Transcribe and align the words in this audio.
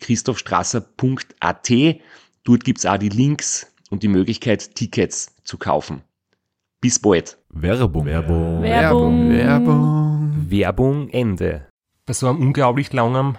www.christophstrasser.at. 0.00 1.70
Dort 2.44 2.64
gibt's 2.64 2.86
auch 2.86 2.96
die 2.98 3.08
Links 3.08 3.72
und 3.90 4.02
die 4.02 4.08
Möglichkeit, 4.08 4.74
Tickets 4.74 5.36
zu 5.44 5.58
kaufen. 5.58 6.02
Bis 6.80 6.98
bald. 6.98 7.38
Werbung. 7.50 8.06
Werbung. 8.06 8.62
Werbung. 8.62 9.30
Werbung. 9.30 10.50
Werbung 10.50 11.08
Ende. 11.10 11.66
Bei 12.06 12.14
so 12.14 12.28
einem 12.28 12.40
unglaublich 12.40 12.92
langen 12.92 13.36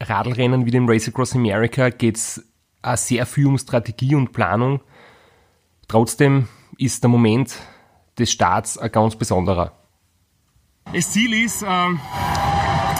Radlrennen 0.00 0.64
wie 0.66 0.70
dem 0.70 0.88
Race 0.88 1.08
Across 1.08 1.36
America 1.36 1.90
geht's 1.90 2.42
auch 2.80 2.96
sehr 2.96 3.26
viel 3.26 3.46
um 3.46 3.58
Strategie 3.58 4.14
und 4.14 4.32
Planung. 4.32 4.80
Trotzdem 5.86 6.48
ist 6.78 7.02
der 7.04 7.10
Moment 7.10 7.54
des 8.18 8.32
Starts 8.32 8.78
ein 8.78 8.90
ganz 8.90 9.14
besonderer. 9.16 9.72
Das 10.92 11.12
Ziel 11.12 11.44
ist, 11.44 11.64
ähm, 11.66 12.00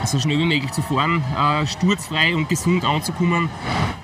so 0.04 0.18
schnell 0.18 0.38
wie 0.38 0.44
möglich 0.44 0.72
zu 0.72 0.82
fahren, 0.82 1.22
äh, 1.36 1.66
sturzfrei 1.66 2.34
und 2.34 2.48
gesund 2.48 2.84
anzukommen, 2.84 3.48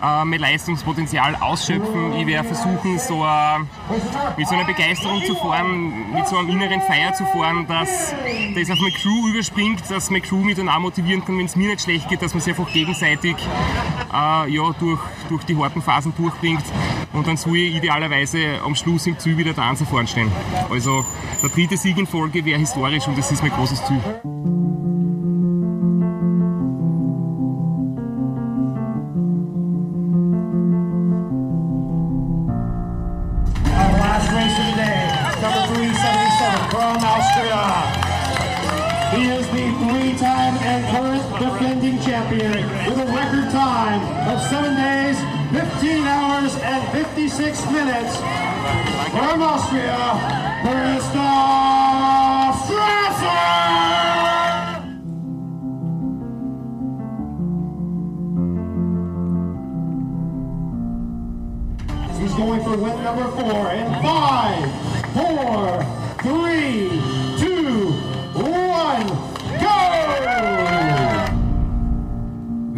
äh, 0.03 0.25
mein 0.25 0.41
Leistungspotenzial 0.41 1.37
ausschöpfen. 1.37 2.15
Ich 2.15 2.27
werde 2.27 2.49
versuchen, 2.49 2.99
so 2.99 3.25
äh, 3.25 3.59
mit 4.37 4.49
so 4.49 4.55
einer 4.55 4.65
Begeisterung 4.65 5.23
zu 5.25 5.35
fahren, 5.35 6.13
mit 6.13 6.27
so 6.29 6.37
einem 6.37 6.49
inneren 6.51 6.81
Feier 6.83 7.13
zu 7.15 7.25
fahren, 7.27 7.67
dass 7.67 8.15
das 8.55 8.71
auf 8.71 8.79
meine 8.81 8.95
Crew 8.95 9.29
überspringt, 9.29 9.91
dass 9.91 10.11
meine 10.11 10.23
Crew 10.23 10.45
mich 10.45 10.57
dann 10.57 10.69
auch 10.69 10.79
motivieren 10.79 11.25
kann, 11.25 11.39
wenn 11.39 11.47
es 11.47 11.57
mir 11.57 11.69
nicht 11.69 11.83
schlecht 11.83 12.09
geht, 12.09 12.23
dass 12.23 12.35
man 12.35 12.41
sich 12.41 12.57
einfach 12.57 12.73
gegenseitig 12.73 13.37
äh, 14.13 14.51
ja, 14.51 14.71
durch, 14.79 15.01
durch 15.29 15.45
die 15.45 15.57
harten 15.57 15.83
Phasen 15.83 16.13
durchbringt 16.17 16.65
und 17.13 17.27
dann 17.27 17.37
soll 17.37 17.57
ich 17.57 17.77
idealerweise 17.77 18.61
am 18.65 18.75
Schluss 18.75 19.07
im 19.07 19.19
Ziel 19.19 19.37
wieder 19.37 19.53
da 19.53 19.75
vorne 19.75 20.09
stehen. 20.09 20.31
Also 20.71 21.05
der 21.43 21.51
dritte 21.51 21.77
Sieg 21.77 21.99
in 21.99 22.07
Folge 22.07 22.45
wäre 22.45 22.59
historisch 22.59 23.07
und 23.07 23.19
das 23.19 23.31
ist 23.31 23.43
mein 23.43 23.53
großes 23.53 23.85
Ziel. 23.85 24.01
From 36.71 36.97
Austria. 37.01 37.65
He 39.17 39.25
is 39.25 39.47
the 39.49 39.67
three-time 39.81 40.55
and 40.61 40.85
current 40.93 41.25
defending 41.41 41.99
champion 42.01 42.53
with 42.87 42.99
a 42.99 43.07
record 43.07 43.51
time 43.51 44.03
of 44.29 44.41
7 44.49 44.77
days, 44.77 45.17
15 45.51 46.05
hours, 46.05 46.55
and 46.57 46.93
56 46.93 47.65
minutes. 47.73 48.17
From 49.17 49.43
Austria, 49.43 49.97
Christoph 50.63 52.57
Strasser! 52.69 53.89
He's 62.21 62.35
going 62.35 62.63
for 62.63 62.77
win 62.77 63.03
number 63.03 63.29
four 63.31 63.71
in 63.73 64.03
five, 64.03 64.71
four, 65.15 65.98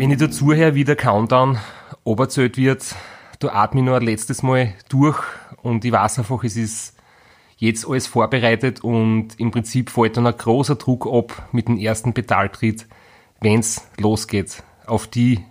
Wenn 0.01 0.11
ich 0.11 0.17
dazu 0.17 0.55
her 0.55 0.75
wie 0.75 0.85
der 0.85 0.97
Countdown 0.97 1.59
oberzählt 2.05 2.57
wird, 2.57 2.95
da 3.39 3.49
atme 3.49 3.81
ich 3.81 3.85
nur 3.85 3.97
ein 3.97 4.03
letztes 4.03 4.43
Mal 4.43 4.73
durch 4.89 5.21
und 5.61 5.85
ich 5.85 5.93
weiß 5.93 6.21
einfach, 6.21 6.43
es 6.43 6.57
ist 6.57 6.97
jetzt 7.59 7.87
alles 7.87 8.07
vorbereitet 8.07 8.83
und 8.83 9.39
im 9.39 9.51
Prinzip 9.51 9.91
fällt 9.91 10.17
dann 10.17 10.27
ein 10.27 10.39
großer 10.39 10.77
Druck 10.77 11.07
ab 11.07 11.51
mit 11.53 11.69
dem 11.69 11.77
ersten 11.77 12.15
Pedaltritt, 12.15 12.87
wenn's 13.43 13.87
losgeht. 13.99 14.63
Auf 14.87 15.07
die 15.07 15.45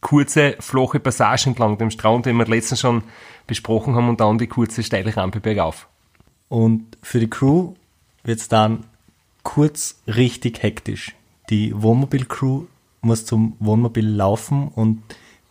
kurze, 0.00 0.56
flache 0.58 0.98
Passage 0.98 1.50
entlang 1.50 1.78
dem 1.78 1.92
Strand, 1.92 2.26
den 2.26 2.38
wir 2.38 2.46
letztens 2.46 2.80
schon 2.80 3.04
besprochen 3.46 3.94
haben, 3.94 4.08
und 4.08 4.20
dann 4.20 4.38
die 4.38 4.48
kurze, 4.48 4.82
steile 4.82 5.16
Rampe 5.16 5.38
bergauf. 5.38 5.86
Und 6.48 6.98
für 7.04 7.20
die 7.20 7.30
Crew 7.30 7.74
wird's 8.24 8.48
dann 8.48 8.82
kurz 9.44 10.02
richtig 10.08 10.60
hektisch. 10.60 11.14
Die 11.50 11.72
Wohnmobil-Crew 11.80 12.64
muss 13.00 13.24
zum 13.24 13.56
Wohnmobil 13.60 14.06
laufen 14.06 14.68
und 14.68 15.02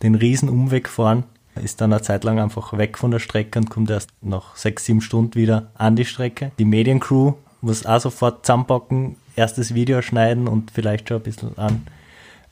den 0.02 0.14
riesen 0.14 0.48
Umweg 0.48 0.88
fahren, 0.88 1.24
ist 1.56 1.80
dann 1.80 1.92
eine 1.92 2.02
Zeit 2.02 2.24
lang 2.24 2.38
einfach 2.38 2.76
weg 2.76 2.96
von 2.96 3.10
der 3.10 3.18
Strecke 3.18 3.58
und 3.58 3.70
kommt 3.70 3.90
erst 3.90 4.10
nach 4.22 4.56
sechs, 4.56 4.84
sieben 4.84 5.00
Stunden 5.00 5.34
wieder 5.34 5.70
an 5.74 5.96
die 5.96 6.04
Strecke. 6.04 6.52
Die 6.58 6.64
Mediencrew 6.64 7.34
muss 7.60 7.84
auch 7.84 8.00
sofort 8.00 8.46
zusammenpacken, 8.46 9.16
erstes 9.36 9.74
Video 9.74 10.00
schneiden 10.02 10.48
und 10.48 10.70
vielleicht 10.70 11.08
schon 11.08 11.18
ein 11.18 11.22
bisschen 11.22 11.58
an 11.58 11.86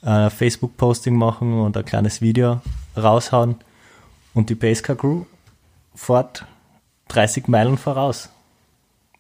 äh, 0.03 0.31
Facebook-Posting 0.31 1.15
machen 1.15 1.61
und 1.61 1.77
ein 1.77 1.85
kleines 1.85 2.21
Video 2.21 2.61
raushauen. 2.97 3.57
Und 4.35 4.51
die 4.51 4.55
Basecar-Crew 4.55 5.25
fährt 5.95 6.45
30 7.09 7.49
Meilen 7.49 7.79
voraus, 7.79 8.31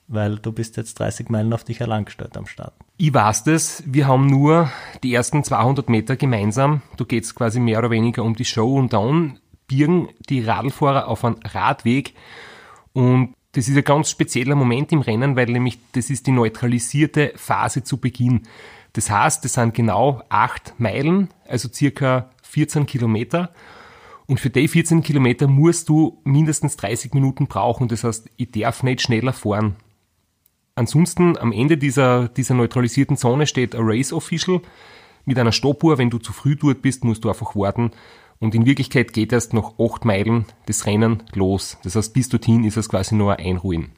weil 0.08 0.38
du 0.38 0.52
bist 0.52 0.76
jetzt 0.76 0.98
30 0.98 1.28
Meilen 1.28 1.52
auf 1.52 1.64
dich 1.64 1.80
allein 1.80 2.04
gestellt 2.04 2.36
am 2.36 2.46
Start. 2.46 2.74
Ich 2.96 3.14
weiß 3.14 3.44
das, 3.44 3.82
wir 3.86 4.08
haben 4.08 4.26
nur 4.26 4.70
die 5.02 5.14
ersten 5.14 5.44
200 5.44 5.88
Meter 5.88 6.16
gemeinsam. 6.16 6.82
Da 6.96 7.04
geht's 7.04 7.34
quasi 7.34 7.60
mehr 7.60 7.78
oder 7.78 7.90
weniger 7.90 8.24
um 8.24 8.34
die 8.34 8.44
Show 8.44 8.76
und 8.76 8.92
dann 8.92 9.38
birgen 9.68 10.08
die 10.28 10.40
Radlfahrer 10.40 11.08
auf 11.08 11.24
einen 11.24 11.36
Radweg 11.44 12.14
und 12.92 13.34
das 13.52 13.68
ist 13.68 13.76
ein 13.76 13.84
ganz 13.84 14.10
spezieller 14.10 14.54
Moment 14.54 14.92
im 14.92 15.00
Rennen, 15.00 15.36
weil 15.36 15.46
nämlich 15.46 15.78
das 15.92 16.10
ist 16.10 16.26
die 16.26 16.32
neutralisierte 16.32 17.32
Phase 17.36 17.82
zu 17.82 17.98
Beginn. 17.98 18.42
Das 18.92 19.10
heißt, 19.10 19.44
das 19.44 19.54
sind 19.54 19.74
genau 19.74 20.22
acht 20.28 20.74
Meilen, 20.78 21.28
also 21.46 21.68
circa 21.72 22.30
14 22.42 22.86
Kilometer. 22.86 23.52
Und 24.26 24.40
für 24.40 24.50
die 24.50 24.68
14 24.68 25.02
Kilometer 25.02 25.46
musst 25.46 25.88
du 25.88 26.20
mindestens 26.24 26.76
30 26.76 27.14
Minuten 27.14 27.46
brauchen. 27.46 27.88
Das 27.88 28.04
heißt, 28.04 28.28
ich 28.36 28.50
darf 28.50 28.82
nicht 28.82 29.00
schneller 29.00 29.32
fahren. 29.32 29.76
Ansonsten 30.78 31.36
am 31.36 31.50
Ende 31.50 31.76
dieser, 31.76 32.28
dieser 32.28 32.54
neutralisierten 32.54 33.16
Zone 33.16 33.48
steht 33.48 33.74
ein 33.74 33.82
Race 33.82 34.12
Official 34.12 34.60
mit 35.24 35.36
einer 35.36 35.50
Stoppuhr. 35.50 35.98
Wenn 35.98 36.08
du 36.08 36.18
zu 36.18 36.32
früh 36.32 36.54
dort 36.54 36.82
bist, 36.82 37.02
musst 37.02 37.24
du 37.24 37.28
einfach 37.28 37.56
warten. 37.56 37.90
Und 38.38 38.54
in 38.54 38.64
Wirklichkeit 38.64 39.12
geht 39.12 39.32
erst 39.32 39.54
nach 39.54 39.72
acht 39.76 40.04
Meilen 40.04 40.46
das 40.66 40.86
Rennen 40.86 41.24
los. 41.34 41.78
Das 41.82 41.96
heißt, 41.96 42.14
bis 42.14 42.28
dorthin 42.28 42.62
ist 42.62 42.76
es 42.76 42.88
quasi 42.88 43.16
nur 43.16 43.36
ein 43.36 43.44
Einruhen. 43.44 43.90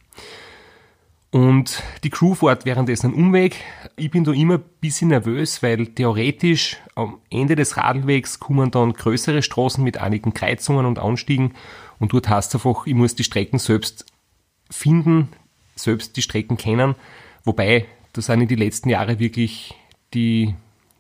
Und 1.31 1.83
die 2.03 2.09
Crew 2.09 2.35
fährt 2.35 2.65
währenddessen 2.65 3.13
einen 3.13 3.27
Umweg. 3.27 3.57
Ich 3.97 4.11
bin 4.11 4.25
da 4.25 4.33
immer 4.33 4.55
ein 4.55 4.65
bisschen 4.81 5.09
nervös, 5.09 5.63
weil 5.63 5.89
theoretisch 5.89 6.79
am 6.95 7.19
Ende 7.29 7.57
des 7.57 7.77
Radlwegs 7.77 8.41
kommen 8.41 8.71
dann 8.71 8.95
größere 8.95 9.43
Straßen 9.43 9.85
mit 9.85 9.99
einigen 9.99 10.33
Kreuzungen 10.33 10.87
und 10.87 10.99
Anstiegen. 10.99 11.53
Und 11.99 12.15
dort 12.15 12.31
heißt 12.31 12.55
es 12.55 12.65
einfach, 12.65 12.87
ich 12.87 12.95
muss 12.95 13.17
die 13.17 13.25
Strecken 13.25 13.59
selbst 13.59 14.07
finden, 14.71 15.29
selbst 15.75 16.17
die 16.17 16.23
Strecken 16.23 16.57
kennen. 16.57 16.95
Wobei, 17.45 17.87
da 18.13 18.23
sind 18.23 18.43
in 18.43 18.49
die 18.49 18.57
letzten 18.57 18.89
Jahre 18.89 19.19
wirklich 19.19 19.75
die 20.15 20.55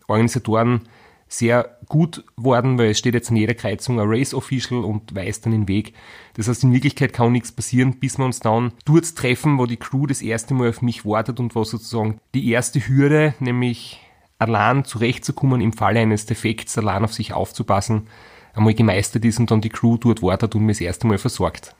Organisatoren 0.06 0.82
sehr 1.28 1.78
gut 1.88 2.24
worden, 2.36 2.76
weil 2.76 2.90
es 2.90 2.98
steht 2.98 3.14
jetzt 3.14 3.30
an 3.30 3.36
jeder 3.36 3.54
Kreuzung 3.54 4.00
ein 4.00 4.08
Race 4.08 4.34
Official 4.34 4.84
und 4.84 5.14
weist 5.14 5.46
dann 5.46 5.52
den 5.52 5.68
Weg. 5.68 5.94
Das 6.34 6.48
heißt, 6.48 6.64
in 6.64 6.72
Wirklichkeit 6.72 7.12
kann 7.12 7.30
nichts 7.30 7.52
passieren, 7.52 8.00
bis 8.00 8.18
wir 8.18 8.24
uns 8.24 8.40
dann 8.40 8.72
dort 8.84 9.14
treffen, 9.14 9.56
wo 9.56 9.66
die 9.66 9.76
Crew 9.76 10.06
das 10.06 10.22
erste 10.22 10.54
Mal 10.54 10.70
auf 10.70 10.82
mich 10.82 11.06
wartet 11.06 11.38
und 11.38 11.54
wo 11.54 11.62
sozusagen 11.62 12.20
die 12.34 12.50
erste 12.50 12.80
Hürde, 12.80 13.34
nämlich 13.38 14.00
allein 14.40 14.84
zurechtzukommen 14.84 15.60
im 15.60 15.72
Falle 15.72 16.00
eines 16.00 16.26
Defekts, 16.26 16.76
allein 16.76 17.04
auf 17.04 17.12
sich 17.12 17.32
aufzupassen, 17.32 18.08
einmal 18.54 18.74
gemeistert 18.74 19.24
ist 19.24 19.38
und 19.38 19.52
dann 19.52 19.60
die 19.60 19.68
Crew 19.68 19.98
dort 19.98 20.22
wartet 20.22 20.56
und 20.56 20.66
mich 20.66 20.78
das 20.78 20.86
erste 20.86 21.06
Mal 21.06 21.18
versorgt. 21.18 21.76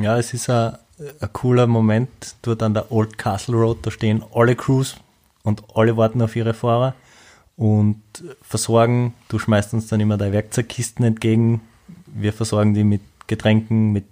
Ja, 0.00 0.16
es 0.16 0.32
ist 0.32 0.48
ein, 0.48 0.78
ein 0.98 1.32
cooler 1.32 1.66
Moment 1.66 2.36
dort 2.42 2.62
an 2.62 2.74
der 2.74 2.90
Old 2.90 3.18
Castle 3.18 3.56
Road. 3.56 3.78
Da 3.82 3.90
stehen 3.90 4.24
alle 4.34 4.56
Crews 4.56 4.96
und 5.42 5.62
alle 5.74 5.96
warten 5.96 6.22
auf 6.22 6.36
ihre 6.36 6.54
Fahrer 6.54 6.94
und 7.56 8.02
versorgen. 8.42 9.14
Du 9.28 9.38
schmeißt 9.38 9.74
uns 9.74 9.88
dann 9.88 10.00
immer 10.00 10.16
deine 10.16 10.32
Werkzeugkisten 10.32 11.04
entgegen. 11.04 11.60
Wir 12.06 12.32
versorgen 12.32 12.74
die 12.74 12.84
mit 12.84 13.02
Getränken, 13.26 13.92
mit 13.92 14.06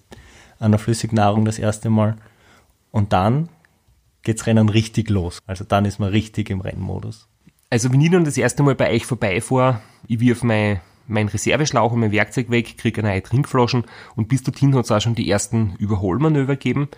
einer 0.59 0.79
Flüssignahrung 0.79 1.44
das 1.44 1.59
erste 1.59 1.91
Mal. 1.91 2.17
Und 2.91 3.12
dann 3.12 3.49
geht's 4.23 4.47
Rennen 4.47 4.69
richtig 4.69 5.11
los. 5.11 5.41
Also 5.47 5.65
dann 5.65 5.85
ist 5.85 5.99
man 5.99 6.11
richtig 6.11 6.50
im 6.50 6.61
Rennmodus. 6.61 7.29
Also 7.71 7.93
wenn 7.93 8.00
ich 8.00 8.11
dann 8.11 8.25
das 8.25 8.37
erste 8.37 8.62
Mal 8.62 8.75
bei 8.75 8.91
euch 8.93 9.06
vorbeifahre, 9.06 9.81
ich 10.06 10.21
wirf 10.21 10.43
mein, 10.43 10.81
mein 11.06 11.29
Reserveschlauch 11.29 11.93
und 11.93 12.00
mein 12.00 12.12
Werkzeug 12.12 12.50
weg, 12.50 12.79
kriege 12.79 13.00
eine 13.00 13.11
neue 13.11 13.23
Trinkflaschen 13.23 13.85
und 14.14 14.29
bis 14.29 14.43
dorthin 14.43 14.75
hat 14.75 14.85
es 14.85 14.93
auch 14.93 15.00
schon 15.00 15.14
die 15.14 15.31
ersten 15.31 15.75
Überholmanöver 15.79 16.55
gegeben. 16.55 16.88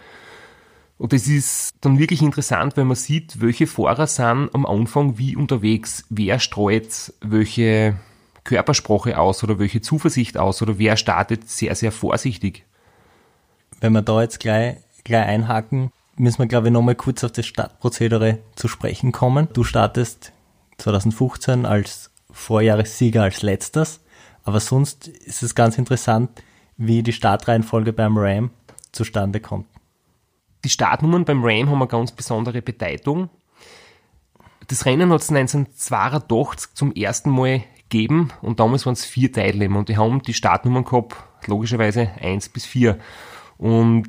Und 0.99 1.13
es 1.13 1.29
ist 1.29 1.77
dann 1.81 1.99
wirklich 1.99 2.23
interessant, 2.23 2.77
wenn 2.77 2.89
man 2.89 2.97
sieht, 2.97 3.41
welche 3.41 3.69
Fahrer 3.69 4.09
sind 4.09 4.51
am 4.53 4.67
Anfang 4.67 5.17
wie 5.17 5.37
unterwegs, 5.37 6.05
wer 6.11 6.41
streut 6.41 7.13
welche 7.21 7.95
Körpersprache 8.43 9.19
aus 9.19 9.45
oder 9.45 9.59
welche 9.59 9.81
Zuversicht 9.81 10.37
aus 10.39 10.61
oder 10.61 10.79
wer 10.79 10.97
startet 10.97 11.49
sehr, 11.49 11.75
sehr 11.77 11.93
vorsichtig. 11.93 12.65
Wenn 13.81 13.93
wir 13.93 14.03
da 14.03 14.23
jetzt 14.23 14.41
gleich, 14.41 14.79
gleich 15.05 15.27
einhaken, 15.27 15.93
müssen 16.17 16.41
wir, 16.41 16.47
glaube 16.47 16.69
ich, 16.69 16.73
nochmal 16.73 16.97
kurz 16.97 17.23
auf 17.23 17.31
das 17.31 17.47
Startprozedere 17.47 18.39
zu 18.57 18.67
sprechen 18.67 19.13
kommen. 19.13 19.49
Du 19.53 19.63
startest 19.63 20.33
2015 20.79 21.67
als 21.67 22.08
Vorjahressieger 22.39 23.23
als 23.23 23.43
letztes, 23.43 24.01
aber 24.45 24.61
sonst 24.61 25.09
ist 25.09 25.43
es 25.43 25.55
ganz 25.55 25.77
interessant, 25.77 26.31
wie 26.77 27.03
die 27.03 27.13
Startreihenfolge 27.13 27.93
beim 27.93 28.17
Ram 28.17 28.51
zustande 28.93 29.41
kommt. 29.41 29.67
Die 30.65 30.71
Startnummern 30.71 31.25
beim 31.25 31.45
Ram 31.45 31.69
haben 31.69 31.83
eine 31.83 31.89
ganz 31.89 32.13
besondere 32.13 32.63
Bedeutung. 32.63 33.29
Das 34.69 34.87
Rennen 34.87 35.11
hat 35.13 35.21
es 35.21 35.31
1982 35.31 36.75
zum 36.75 36.93
ersten 36.93 37.31
Mal 37.31 37.65
gegeben 37.83 38.31
und 38.41 38.61
damals 38.61 38.87
waren 38.87 38.95
es 38.95 39.05
vier 39.05 39.33
Teilnehmer 39.33 39.81
und 39.81 39.89
die 39.89 39.97
haben 39.97 40.23
die 40.23 40.35
Startnummern 40.35 40.85
gehabt, 40.85 41.17
logischerweise 41.47 42.11
eins 42.21 42.49
bis 42.49 42.65
vier. 42.65 42.99
Und 43.57 44.09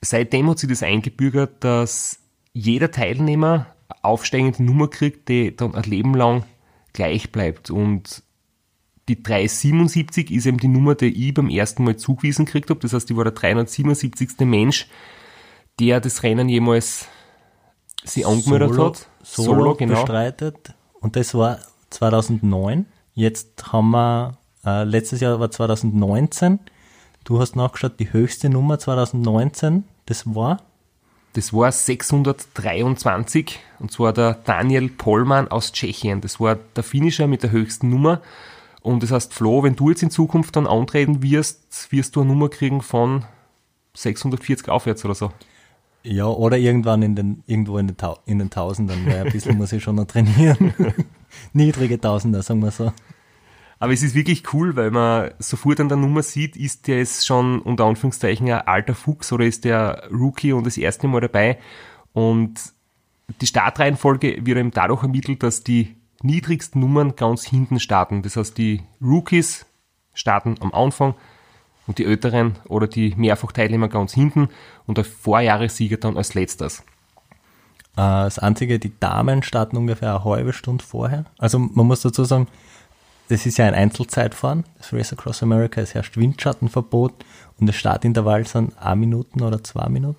seitdem 0.00 0.48
hat 0.48 0.58
sich 0.58 0.68
das 0.68 0.82
eingebürgert, 0.82 1.62
dass 1.62 2.20
jeder 2.52 2.90
Teilnehmer 2.90 3.66
aufsteigende 4.02 4.62
Nummer 4.62 4.88
kriegt, 4.88 5.28
die 5.28 5.54
dann 5.54 5.74
ein 5.74 5.84
Leben 5.84 6.14
lang 6.14 6.44
gleich 6.98 7.30
bleibt. 7.30 7.70
Und 7.70 8.24
die 9.08 9.22
377 9.22 10.32
ist 10.32 10.46
eben 10.46 10.58
die 10.58 10.68
Nummer, 10.68 10.96
die 10.96 11.28
ich 11.28 11.32
beim 11.32 11.48
ersten 11.48 11.84
Mal 11.84 11.96
zugewiesen 11.96 12.44
gekriegt 12.44 12.70
habe. 12.70 12.80
Das 12.80 12.92
heißt, 12.92 13.08
ich 13.08 13.16
war 13.16 13.24
der 13.24 13.32
377. 13.32 14.40
Mensch, 14.40 14.88
der 15.78 16.00
das 16.00 16.24
Rennen 16.24 16.48
jemals 16.48 17.06
sie 18.04 18.24
angemeldet 18.24 18.70
Solo, 18.70 18.86
hat. 18.86 19.08
Solo, 19.22 19.54
Solo 19.54 19.74
genau. 19.76 20.00
bestreitet. 20.02 20.74
Und 21.00 21.14
das 21.14 21.34
war 21.34 21.60
2009. 21.90 22.86
Jetzt 23.14 23.72
haben 23.72 23.90
wir, 23.90 24.38
äh, 24.64 24.82
letztes 24.82 25.20
Jahr 25.20 25.38
war 25.38 25.50
2019. 25.50 26.58
Du 27.22 27.40
hast 27.40 27.54
nachgeschaut, 27.54 28.00
die 28.00 28.12
höchste 28.12 28.48
Nummer 28.48 28.78
2019, 28.78 29.84
das 30.06 30.34
war? 30.34 30.62
Das 31.38 31.52
war 31.52 31.70
623 31.70 33.60
und 33.78 33.92
zwar 33.92 34.12
der 34.12 34.38
Daniel 34.42 34.88
Pollmann 34.88 35.46
aus 35.46 35.70
Tschechien. 35.70 36.20
Das 36.20 36.40
war 36.40 36.56
der 36.74 36.82
Finisher 36.82 37.28
mit 37.28 37.44
der 37.44 37.52
höchsten 37.52 37.90
Nummer. 37.90 38.20
Und 38.80 39.04
das 39.04 39.12
heißt, 39.12 39.32
Flo, 39.32 39.62
wenn 39.62 39.76
du 39.76 39.90
jetzt 39.90 40.02
in 40.02 40.10
Zukunft 40.10 40.56
dann 40.56 40.66
antreten 40.66 41.22
wirst, 41.22 41.92
wirst 41.92 42.16
du 42.16 42.22
eine 42.22 42.30
Nummer 42.30 42.48
kriegen 42.48 42.82
von 42.82 43.24
640 43.94 44.68
aufwärts 44.68 45.04
oder 45.04 45.14
so. 45.14 45.30
Ja, 46.02 46.26
oder 46.26 46.58
irgendwann 46.58 47.02
in 47.02 47.14
den, 47.14 47.44
irgendwo 47.46 47.78
in 47.78 47.86
den, 47.86 47.96
in 48.26 48.40
den 48.40 48.50
Tausendern, 48.50 49.06
weil 49.06 49.24
ein 49.24 49.30
bisschen 49.30 49.58
muss 49.58 49.70
ich 49.70 49.80
schon 49.80 49.94
noch 49.94 50.06
trainieren. 50.06 50.74
Niedrige 51.52 52.00
Tausender, 52.00 52.42
sagen 52.42 52.64
wir 52.64 52.72
so. 52.72 52.92
Aber 53.80 53.92
es 53.92 54.02
ist 54.02 54.14
wirklich 54.14 54.52
cool, 54.52 54.74
weil 54.74 54.90
man 54.90 55.30
sofort 55.38 55.80
an 55.80 55.88
der 55.88 55.98
Nummer 55.98 56.22
sieht, 56.22 56.56
ist 56.56 56.88
der 56.88 56.98
jetzt 56.98 57.26
schon 57.26 57.60
unter 57.60 57.84
Anführungszeichen 57.84 58.50
ein 58.50 58.66
alter 58.66 58.94
Fuchs 58.94 59.32
oder 59.32 59.44
ist 59.44 59.64
der 59.64 60.08
Rookie 60.10 60.52
und 60.52 60.66
das 60.66 60.76
erste 60.76 61.06
Mal 61.06 61.20
dabei. 61.20 61.58
Und 62.12 62.72
die 63.40 63.46
Startreihenfolge 63.46 64.44
wird 64.44 64.58
eben 64.58 64.70
dadurch 64.72 65.02
ermittelt, 65.02 65.42
dass 65.42 65.62
die 65.62 65.94
niedrigsten 66.22 66.80
Nummern 66.80 67.14
ganz 67.14 67.44
hinten 67.44 67.78
starten. 67.78 68.22
Das 68.22 68.36
heißt, 68.36 68.58
die 68.58 68.82
Rookies 69.00 69.66
starten 70.12 70.56
am 70.60 70.72
Anfang 70.72 71.14
und 71.86 71.98
die 71.98 72.04
Älteren 72.04 72.56
oder 72.66 72.88
die 72.88 73.14
Mehrfachteilnehmer 73.16 73.88
ganz 73.88 74.12
hinten 74.12 74.48
und 74.86 74.98
der 74.98 75.04
Vorjahressieger 75.04 75.98
dann 75.98 76.16
als 76.16 76.34
letztes. 76.34 76.80
Äh, 77.92 78.26
das 78.26 78.40
Einzige, 78.40 78.80
die 78.80 78.98
Damen 78.98 79.42
starten 79.44 79.76
ungefähr 79.76 80.16
eine 80.16 80.24
halbe 80.24 80.52
Stunde 80.52 80.84
vorher. 80.84 81.24
Also 81.38 81.58
man 81.58 81.86
muss 81.86 82.02
dazu 82.02 82.24
sagen, 82.24 82.48
das 83.28 83.46
ist 83.46 83.58
ja 83.58 83.66
ein 83.66 83.74
Einzelzeitfahren. 83.74 84.64
Das 84.78 84.92
Race 84.92 85.12
Across 85.12 85.42
America, 85.42 85.80
es 85.80 85.94
herrscht 85.94 86.16
Windschattenverbot 86.16 87.24
und 87.58 87.66
das 87.66 87.76
Startintervall 87.76 88.46
sind 88.46 88.76
eine 88.78 88.96
Minuten 88.96 89.42
oder 89.42 89.62
zwei 89.62 89.88
Minuten. 89.88 90.18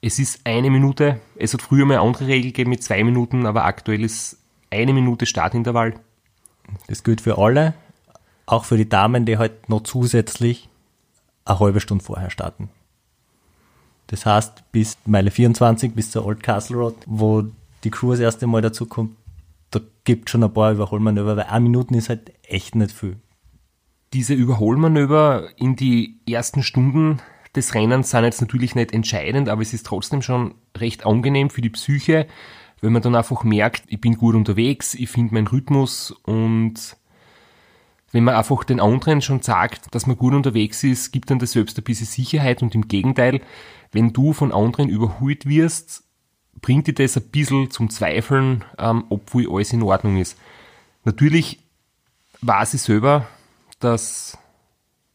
Es 0.00 0.18
ist 0.18 0.40
eine 0.44 0.70
Minute. 0.70 1.20
Es 1.36 1.52
hat 1.52 1.62
früher 1.62 1.84
mal 1.84 1.94
eine 1.94 2.02
andere 2.02 2.26
Regel 2.26 2.50
gegeben 2.50 2.70
mit 2.70 2.82
zwei 2.82 3.04
Minuten, 3.04 3.46
aber 3.46 3.64
aktuell 3.64 4.02
ist 4.02 4.38
eine 4.70 4.92
Minute 4.92 5.26
Startintervall. 5.26 5.94
Das 6.88 7.04
gilt 7.04 7.20
für 7.20 7.38
alle, 7.38 7.74
auch 8.46 8.64
für 8.64 8.76
die 8.76 8.88
Damen, 8.88 9.26
die 9.26 9.38
halt 9.38 9.68
noch 9.68 9.82
zusätzlich 9.82 10.68
eine 11.44 11.58
halbe 11.58 11.80
Stunde 11.80 12.04
vorher 12.04 12.30
starten. 12.30 12.70
Das 14.08 14.26
heißt, 14.26 14.70
bis 14.72 14.98
Meile 15.06 15.30
24, 15.30 15.94
bis 15.94 16.10
zur 16.10 16.26
Old 16.26 16.42
Castle 16.42 16.76
Road, 16.76 16.96
wo 17.06 17.44
die 17.84 17.90
Crew 17.90 18.10
das 18.10 18.20
erste 18.20 18.46
Mal 18.46 18.60
dazu 18.60 18.86
kommt, 18.86 19.16
da 19.72 19.80
gibt 20.04 20.30
schon 20.30 20.44
ein 20.44 20.52
paar 20.52 20.72
Überholmanöver, 20.72 21.36
weil 21.36 21.44
eine 21.44 21.60
Minute 21.60 21.94
ist 21.96 22.08
halt 22.08 22.32
echt 22.46 22.74
nicht 22.74 22.92
viel. 22.92 23.16
Diese 24.12 24.34
Überholmanöver 24.34 25.48
in 25.56 25.74
die 25.74 26.20
ersten 26.28 26.62
Stunden 26.62 27.20
des 27.56 27.74
Rennens 27.74 28.10
sind 28.10 28.24
jetzt 28.24 28.40
natürlich 28.40 28.74
nicht 28.74 28.92
entscheidend, 28.92 29.48
aber 29.48 29.62
es 29.62 29.72
ist 29.72 29.86
trotzdem 29.86 30.22
schon 30.22 30.54
recht 30.76 31.06
angenehm 31.06 31.50
für 31.50 31.62
die 31.62 31.70
Psyche, 31.70 32.26
wenn 32.80 32.92
man 32.92 33.02
dann 33.02 33.14
einfach 33.14 33.44
merkt, 33.44 33.84
ich 33.88 34.00
bin 34.00 34.16
gut 34.16 34.34
unterwegs, 34.34 34.94
ich 34.94 35.08
finde 35.08 35.34
meinen 35.34 35.46
Rhythmus 35.46 36.10
und 36.10 36.96
wenn 38.10 38.24
man 38.24 38.34
einfach 38.34 38.64
den 38.64 38.80
anderen 38.80 39.22
schon 39.22 39.40
sagt, 39.40 39.94
dass 39.94 40.06
man 40.06 40.18
gut 40.18 40.34
unterwegs 40.34 40.84
ist, 40.84 41.12
gibt 41.12 41.30
dann 41.30 41.38
das 41.38 41.52
selbst 41.52 41.78
ein 41.78 41.84
bisschen 41.84 42.06
Sicherheit 42.06 42.62
und 42.62 42.74
im 42.74 42.88
Gegenteil, 42.88 43.40
wenn 43.90 44.12
du 44.12 44.34
von 44.34 44.52
anderen 44.52 44.90
überholt 44.90 45.46
wirst, 45.46 46.04
bringt 46.62 46.86
dir 46.86 46.94
das 46.94 47.16
ein 47.16 47.24
bisschen 47.24 47.70
zum 47.70 47.90
Zweifeln, 47.90 48.64
ähm, 48.78 49.04
ob 49.10 49.34
wohl 49.34 49.52
alles 49.52 49.72
in 49.72 49.82
Ordnung 49.82 50.16
ist. 50.16 50.38
Natürlich 51.04 51.58
weiß 52.40 52.74
ich 52.74 52.82
selber, 52.82 53.26
dass 53.80 54.38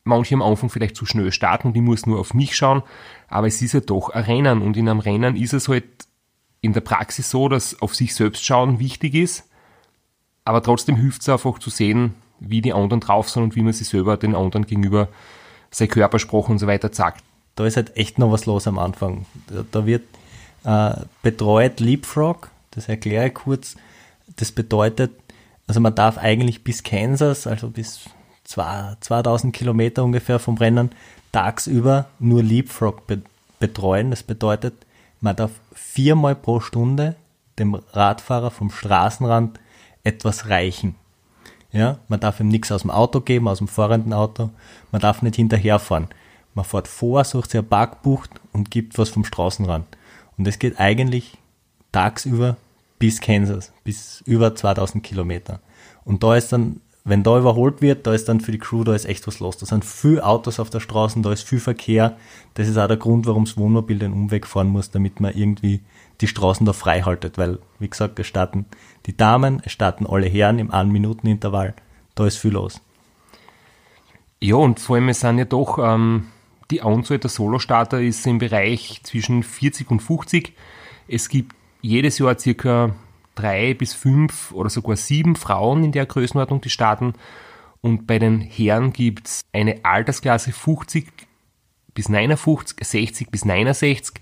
manche 0.03 0.35
am 0.35 0.41
Anfang 0.41 0.69
vielleicht 0.69 0.95
zu 0.95 1.05
schnell 1.05 1.31
starten 1.31 1.69
und 1.69 1.75
ich 1.75 1.81
muss 1.81 2.05
nur 2.05 2.19
auf 2.19 2.33
mich 2.33 2.55
schauen, 2.55 2.83
aber 3.27 3.47
es 3.47 3.61
ist 3.61 3.73
ja 3.73 3.79
doch 3.79 4.09
ein 4.09 4.23
Rennen 4.23 4.61
und 4.61 4.77
in 4.77 4.87
einem 4.87 4.99
Rennen 4.99 5.35
ist 5.35 5.53
es 5.53 5.67
halt 5.67 5.85
in 6.61 6.73
der 6.73 6.81
Praxis 6.81 7.29
so, 7.29 7.49
dass 7.49 7.81
auf 7.81 7.95
sich 7.95 8.13
selbst 8.13 8.45
schauen 8.45 8.79
wichtig 8.79 9.15
ist, 9.15 9.49
aber 10.45 10.61
trotzdem 10.61 10.95
hilft 10.95 11.21
es 11.21 11.29
einfach 11.29 11.59
zu 11.59 11.69
sehen, 11.69 12.15
wie 12.39 12.61
die 12.61 12.73
anderen 12.73 12.99
drauf 12.99 13.29
sind 13.29 13.43
und 13.43 13.55
wie 13.55 13.63
man 13.63 13.73
sich 13.73 13.87
selber 13.87 14.17
den 14.17 14.35
anderen 14.35 14.65
gegenüber 14.65 15.09
sein 15.71 15.89
Körpersprache 15.89 16.51
und 16.51 16.59
so 16.59 16.67
weiter 16.67 16.89
sagt. 16.93 17.23
Da 17.55 17.65
ist 17.65 17.77
halt 17.77 17.97
echt 17.97 18.19
noch 18.19 18.31
was 18.31 18.45
los 18.45 18.67
am 18.67 18.79
Anfang. 18.79 19.25
Da 19.71 19.85
wird 19.85 20.03
äh, 20.67 21.05
betreut 21.23 21.79
Leapfrog, 21.79 22.51
das 22.71 22.89
erkläre 22.89 23.29
ich 23.29 23.33
kurz. 23.33 23.77
Das 24.35 24.51
bedeutet, 24.51 25.11
also 25.65 25.79
man 25.79 25.95
darf 25.95 26.17
eigentlich 26.17 26.63
bis 26.63 26.83
Kansas, 26.83 27.47
also 27.47 27.69
bis 27.69 28.01
2000 28.43 29.55
Kilometer 29.55 30.03
ungefähr 30.03 30.39
vom 30.39 30.57
Rennen, 30.57 30.91
tagsüber 31.31 32.07
nur 32.19 32.43
Leapfrog 32.43 33.07
be 33.07 33.21
betreuen. 33.59 34.11
Das 34.11 34.21
bedeutet, 34.21 34.73
man 35.19 35.35
darf 35.35 35.51
viermal 35.73 36.35
pro 36.35 36.59
Stunde 36.59 37.15
dem 37.57 37.73
Radfahrer 37.73 38.51
vom 38.51 38.69
Straßenrand 38.69 39.59
etwas 40.03 40.49
reichen. 40.49 40.93
Ja, 41.71 41.97
man 42.07 42.19
darf 42.19 42.39
ihm 42.39 42.49
nichts 42.49 42.71
aus 42.71 42.81
dem 42.81 42.91
Auto 42.91 43.21
geben, 43.21 43.47
aus 43.47 43.57
dem 43.57 43.67
fahrenden 43.67 44.13
Auto. 44.13 44.51
Man 44.91 45.01
darf 45.01 45.23
nicht 45.23 45.37
hinterherfahren. 45.37 46.07
Man 46.53 46.65
fährt 46.65 46.87
vor, 46.87 47.23
sucht 47.23 47.51
sich 47.51 47.59
eine 47.59 47.67
Parkbucht 47.67 48.29
und 48.53 48.69
gibt 48.69 48.97
was 48.99 49.09
vom 49.09 49.25
Straßenrand. 49.25 49.87
Und 50.37 50.45
das 50.45 50.59
geht 50.59 50.79
eigentlich 50.79 51.37
tagsüber 51.91 52.57
bis 52.99 53.21
Kansas, 53.21 53.71
bis 53.83 54.21
über 54.25 54.55
2000 54.55 55.03
Kilometer. 55.03 55.59
Und 56.05 56.23
da 56.23 56.35
ist 56.35 56.51
dann, 56.51 56.81
wenn 57.03 57.23
da 57.23 57.37
überholt 57.37 57.81
wird, 57.81 58.07
da 58.07 58.13
ist 58.13 58.27
dann 58.27 58.41
für 58.41 58.51
die 58.51 58.59
Crew, 58.59 58.83
da 58.83 58.95
ist 58.95 59.05
echt 59.05 59.27
was 59.27 59.39
los. 59.39 59.57
Da 59.57 59.65
sind 59.65 59.85
viele 59.85 60.25
Autos 60.25 60.59
auf 60.59 60.69
der 60.69 60.79
Straße, 60.79 61.21
da 61.21 61.31
ist 61.31 61.43
viel 61.43 61.59
Verkehr. 61.59 62.17
Das 62.55 62.67
ist 62.67 62.77
auch 62.77 62.87
der 62.87 62.97
Grund, 62.97 63.25
warum 63.25 63.45
das 63.45 63.57
Wohnmobil 63.57 63.99
den 63.99 64.13
Umweg 64.13 64.47
fahren 64.47 64.67
muss, 64.67 64.91
damit 64.91 65.19
man 65.19 65.33
irgendwie 65.33 65.81
die 66.21 66.27
Straßen 66.27 66.65
da 66.65 66.73
frei 66.73 67.01
haltet. 67.01 67.37
Weil, 67.37 67.59
wie 67.79 67.89
gesagt, 67.89 68.19
es 68.19 68.27
starten 68.27 68.65
die 69.05 69.15
Damen, 69.15 69.61
es 69.63 69.71
starten 69.71 70.05
alle 70.05 70.27
Herren 70.27 70.59
im 70.59 70.71
1-Minuten-Intervall. 70.71 71.73
Da 72.15 72.25
ist 72.25 72.37
viel 72.37 72.51
los. 72.51 72.81
Ja, 74.39 74.55
und 74.55 74.79
vor 74.79 74.95
allem 74.95 75.09
es 75.09 75.21
sind 75.21 75.39
ja 75.39 75.45
doch, 75.45 75.79
ähm, 75.79 76.27
die 76.71 76.81
Anzahl 76.81 77.19
der 77.19 77.29
Solostarter 77.29 78.01
ist 78.01 78.25
im 78.27 78.39
Bereich 78.39 79.01
zwischen 79.03 79.43
40 79.43 79.89
und 79.89 80.01
50. 80.01 80.53
Es 81.07 81.29
gibt 81.29 81.55
jedes 81.81 82.17
Jahr 82.19 82.37
circa 82.37 82.95
drei 83.35 83.73
bis 83.73 83.93
fünf 83.93 84.51
oder 84.51 84.69
sogar 84.69 84.97
sieben 84.97 85.35
Frauen 85.35 85.83
in 85.83 85.91
der 85.91 86.05
Größenordnung, 86.05 86.61
die 86.61 86.69
starten. 86.69 87.13
Und 87.81 88.07
bei 88.07 88.19
den 88.19 88.41
Herren 88.41 88.91
gibt 88.91 89.27
es 89.27 89.41
eine 89.53 89.85
Altersklasse 89.85 90.51
50 90.51 91.07
bis 91.93 92.09
59, 92.09 92.77
60 92.85 93.31
bis 93.31 93.45
69 93.45 94.21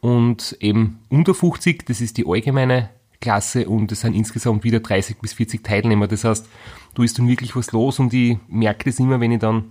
und 0.00 0.56
eben 0.60 1.00
unter 1.08 1.34
50, 1.34 1.86
das 1.86 2.02
ist 2.02 2.18
die 2.18 2.26
allgemeine 2.26 2.90
Klasse 3.20 3.66
und 3.68 3.90
es 3.90 4.02
sind 4.02 4.14
insgesamt 4.14 4.64
wieder 4.64 4.80
30 4.80 5.18
bis 5.18 5.32
40 5.32 5.64
Teilnehmer. 5.64 6.06
Das 6.06 6.24
heißt, 6.24 6.46
du 6.94 7.02
ist 7.02 7.18
dann 7.18 7.28
wirklich 7.28 7.56
was 7.56 7.72
los 7.72 7.98
und 7.98 8.12
ich 8.12 8.36
merke 8.48 8.90
das 8.90 8.98
immer, 8.98 9.20
wenn 9.20 9.32
ich 9.32 9.38
dann 9.38 9.70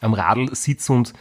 am 0.00 0.14
Radl 0.14 0.54
sitze 0.54 0.92
und 0.92 1.12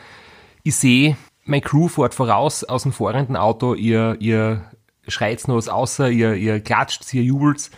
ich 0.63 0.75
sehe, 0.75 1.17
meine 1.45 1.61
Crew 1.61 1.87
fährt 1.87 2.13
voraus 2.13 2.63
aus 2.63 2.83
dem 2.83 2.91
fahrenden 2.91 3.35
Auto, 3.35 3.73
ihr, 3.73 4.17
ihr 4.19 4.61
schreit 5.07 5.47
noch 5.47 5.55
was 5.55 5.69
außer, 5.69 6.09
ihr, 6.09 6.35
ihr 6.35 6.59
klatscht, 6.59 7.13
ihr 7.13 7.23
jubelt 7.23 7.71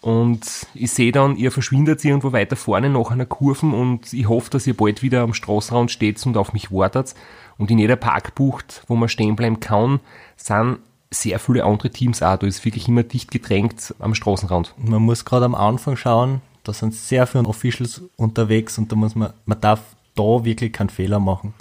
und 0.00 0.66
ich 0.74 0.92
sehe 0.92 1.12
dann, 1.12 1.36
ihr 1.36 1.52
verschwindet 1.52 2.04
irgendwo 2.04 2.32
weiter 2.32 2.56
vorne 2.56 2.88
nach 2.88 3.10
einer 3.10 3.26
Kurve 3.26 3.66
und 3.66 4.12
ich 4.12 4.28
hoffe, 4.28 4.50
dass 4.50 4.66
ihr 4.66 4.76
bald 4.76 5.02
wieder 5.02 5.22
am 5.22 5.34
Straßenrand 5.34 5.90
steht 5.90 6.24
und 6.24 6.36
auf 6.36 6.52
mich 6.52 6.72
wartet. 6.72 7.14
Und 7.58 7.70
in 7.70 7.78
jeder 7.78 7.96
Parkbucht, 7.96 8.84
wo 8.86 8.96
man 8.96 9.10
stehen 9.10 9.36
bleiben 9.36 9.60
kann, 9.60 10.00
sind 10.36 10.78
sehr 11.10 11.38
viele 11.38 11.64
andere 11.64 11.90
Teams 11.90 12.22
auch. 12.22 12.38
Da 12.38 12.46
ist 12.46 12.64
wirklich 12.64 12.88
immer 12.88 13.02
dicht 13.02 13.30
gedrängt 13.30 13.94
am 13.98 14.14
Straßenrand. 14.14 14.74
Man 14.78 15.02
muss 15.02 15.26
gerade 15.26 15.44
am 15.44 15.54
Anfang 15.54 15.96
schauen, 15.96 16.40
da 16.64 16.72
sind 16.72 16.94
sehr 16.94 17.26
viele 17.26 17.44
Officials 17.44 18.02
unterwegs 18.16 18.78
und 18.78 18.90
da 18.90 18.96
muss 18.96 19.14
man, 19.14 19.34
man 19.44 19.60
darf 19.60 19.80
da 20.20 20.44
wirklich 20.44 20.72
keinen 20.72 20.90
Fehler 20.90 21.20
machen. 21.20 21.54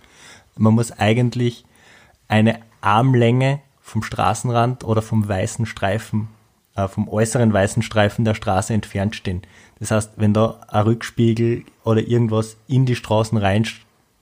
Man 0.58 0.74
muss 0.74 0.92
eigentlich 0.92 1.66
eine 2.28 2.60
Armlänge 2.82 3.60
vom 3.82 4.04
Straßenrand 4.04 4.84
oder 4.84 5.02
vom 5.02 5.28
weißen 5.28 5.66
Streifen 5.66 6.28
äh, 6.80 6.88
vom 6.88 7.10
äußeren 7.10 7.52
weißen 7.52 7.82
Streifen 7.84 8.26
der 8.26 8.36
Straße 8.36 8.74
entfernt 8.74 9.16
stehen. 9.16 9.42
Das 9.80 9.92
heißt, 9.92 10.14
wenn 10.18 10.34
da 10.34 10.62
ein 10.68 10.84
Rückspiegel 10.84 11.64
oder 11.84 12.02
irgendwas 12.08 12.58
in 12.68 12.86
die 12.86 12.96
Straßen 12.96 13.38
rein 13.38 13.66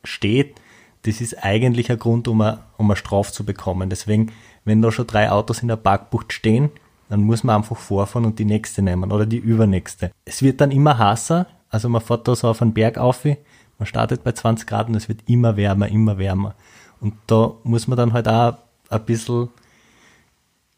steht, 0.04 0.56
das 1.04 1.22
ist 1.22 1.44
eigentlich 1.44 1.92
ein 1.92 2.00
Grund, 2.00 2.28
um 2.28 2.42
eine, 2.42 2.60
um 2.78 2.90
eine 2.90 2.96
Strafe 2.96 3.32
zu 3.32 3.46
bekommen. 3.46 3.90
Deswegen, 3.90 4.32
wenn 4.66 4.82
da 4.82 4.92
schon 4.92 5.08
drei 5.08 5.32
Autos 5.32 5.62
in 5.62 5.68
der 5.68 5.76
Parkbucht 5.78 6.34
stehen, 6.34 6.70
dann 7.10 7.22
muss 7.22 7.44
man 7.44 7.58
einfach 7.58 7.78
vorfahren 7.78 8.26
und 8.26 8.40
die 8.40 8.46
nächste 8.46 8.82
nehmen 8.82 9.12
oder 9.12 9.26
die 9.26 9.38
übernächste. 9.38 10.12
Es 10.26 10.42
wird 10.42 10.60
dann 10.60 10.72
immer 10.72 10.98
heißer, 10.98 11.48
also 11.70 11.90
man 11.90 12.02
fährt 12.02 12.28
da 12.28 12.36
so 12.36 12.50
auf 12.50 12.62
einen 12.62 12.74
Berg 12.74 12.98
auf, 12.98 13.24
man 13.78 13.86
startet 13.86 14.24
bei 14.24 14.32
20 14.32 14.68
Grad 14.68 14.88
und 14.90 14.96
es 14.96 15.08
wird 15.08 15.22
immer 15.28 15.58
wärmer, 15.58 15.88
immer 15.88 16.18
wärmer. 16.18 16.56
Und 17.00 17.14
da 17.28 17.54
muss 17.64 17.88
man 17.88 17.98
dann 17.98 18.14
halt 18.14 18.28
auch 18.28 18.58
ein 18.90 19.06
bisschen 19.06 19.50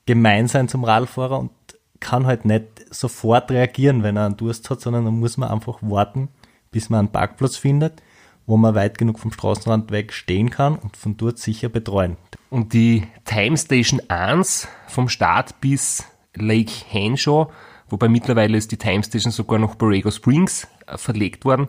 gemein 0.06 0.48
sein 0.48 0.68
zum 0.68 0.84
Radfahrer 0.84 1.40
und 1.40 1.52
kann 2.00 2.26
halt 2.26 2.46
nicht 2.46 2.66
sofort 2.94 3.52
reagieren, 3.52 4.04
wenn 4.04 4.18
er 4.18 4.26
einen 4.26 4.38
Durst 4.38 4.70
hat, 4.70 4.82
sondern 4.82 5.06
dann 5.06 5.20
muss 5.20 5.38
man 5.38 5.50
einfach 5.50 5.80
warten, 5.82 6.30
bis 6.72 6.90
man 6.90 7.00
einen 7.00 7.12
Parkplatz 7.12 7.58
findet, 7.58 8.02
wo 8.46 8.58
man 8.58 8.76
weit 8.76 8.98
genug 8.98 9.20
vom 9.20 9.32
Straßenrand 9.32 9.92
weg 9.92 10.14
stehen 10.14 10.50
kann 10.50 10.78
und 10.78 10.98
von 10.98 11.18
dort 11.18 11.38
sicher 11.38 11.70
betreuen. 11.70 12.18
Und 12.50 12.74
die 12.74 13.06
Time 13.26 13.58
Station 13.58 14.02
1 14.08 14.68
vom 14.88 15.10
Start 15.10 15.62
bis 15.62 16.04
Lake 16.36 16.72
Henshaw, 16.88 17.52
wobei 17.90 18.08
mittlerweile 18.08 18.58
ist 18.58 18.72
die 18.72 18.78
Time 18.78 19.04
Station 19.04 19.32
sogar 19.32 19.60
noch 19.60 19.76
Borrego 19.76 20.10
Springs 20.10 20.68
äh, 20.88 20.98
verlegt 20.98 21.46
worden, 21.46 21.68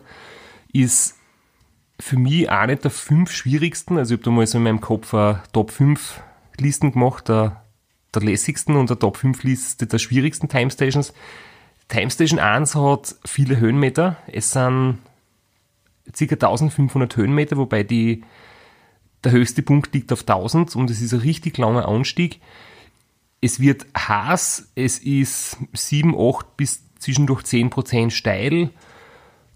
ist 0.73 1.20
für 2.01 2.17
mich 2.17 2.49
eine 2.49 2.75
der 2.75 2.91
fünf 2.91 3.31
schwierigsten. 3.31 3.97
Also 3.97 4.13
ich 4.13 4.19
habe 4.19 4.25
da 4.25 4.31
mal 4.31 4.47
so 4.47 4.57
in 4.57 4.63
meinem 4.63 4.81
Kopf 4.81 5.13
eine 5.13 5.41
Top 5.53 5.71
5 5.71 6.21
Listen 6.57 6.91
gemacht, 6.91 7.29
der 7.29 7.63
der 8.13 8.23
lässigsten 8.23 8.75
und 8.75 8.89
der 8.89 8.99
Top 8.99 9.17
5 9.17 9.43
Liste 9.43 9.87
der 9.87 9.99
schwierigsten 9.99 10.49
Time 10.49 10.69
Stations. 10.69 11.13
Time 11.87 12.09
Station 12.09 12.39
1 12.39 12.75
hat 12.75 13.15
viele 13.25 13.57
Höhenmeter. 13.57 14.17
Es 14.27 14.51
sind 14.51 14.97
ca. 16.11 16.23
1500 16.23 17.15
Höhenmeter, 17.15 17.57
wobei 17.57 17.83
die, 17.83 18.23
der 19.23 19.31
höchste 19.31 19.61
Punkt 19.61 19.93
liegt 19.93 20.11
auf 20.11 20.21
1000 20.21 20.75
und 20.75 20.89
es 20.89 21.01
ist 21.01 21.13
ein 21.13 21.21
richtig 21.21 21.57
langer 21.57 21.87
Anstieg. 21.87 22.41
Es 23.39 23.59
wird 23.59 23.85
heiß, 23.97 24.71
es 24.75 24.99
ist 24.99 25.57
7, 25.73 26.15
8 26.17 26.57
bis 26.57 26.83
zwischendurch 26.99 27.43
10% 27.43 28.11
steil 28.11 28.71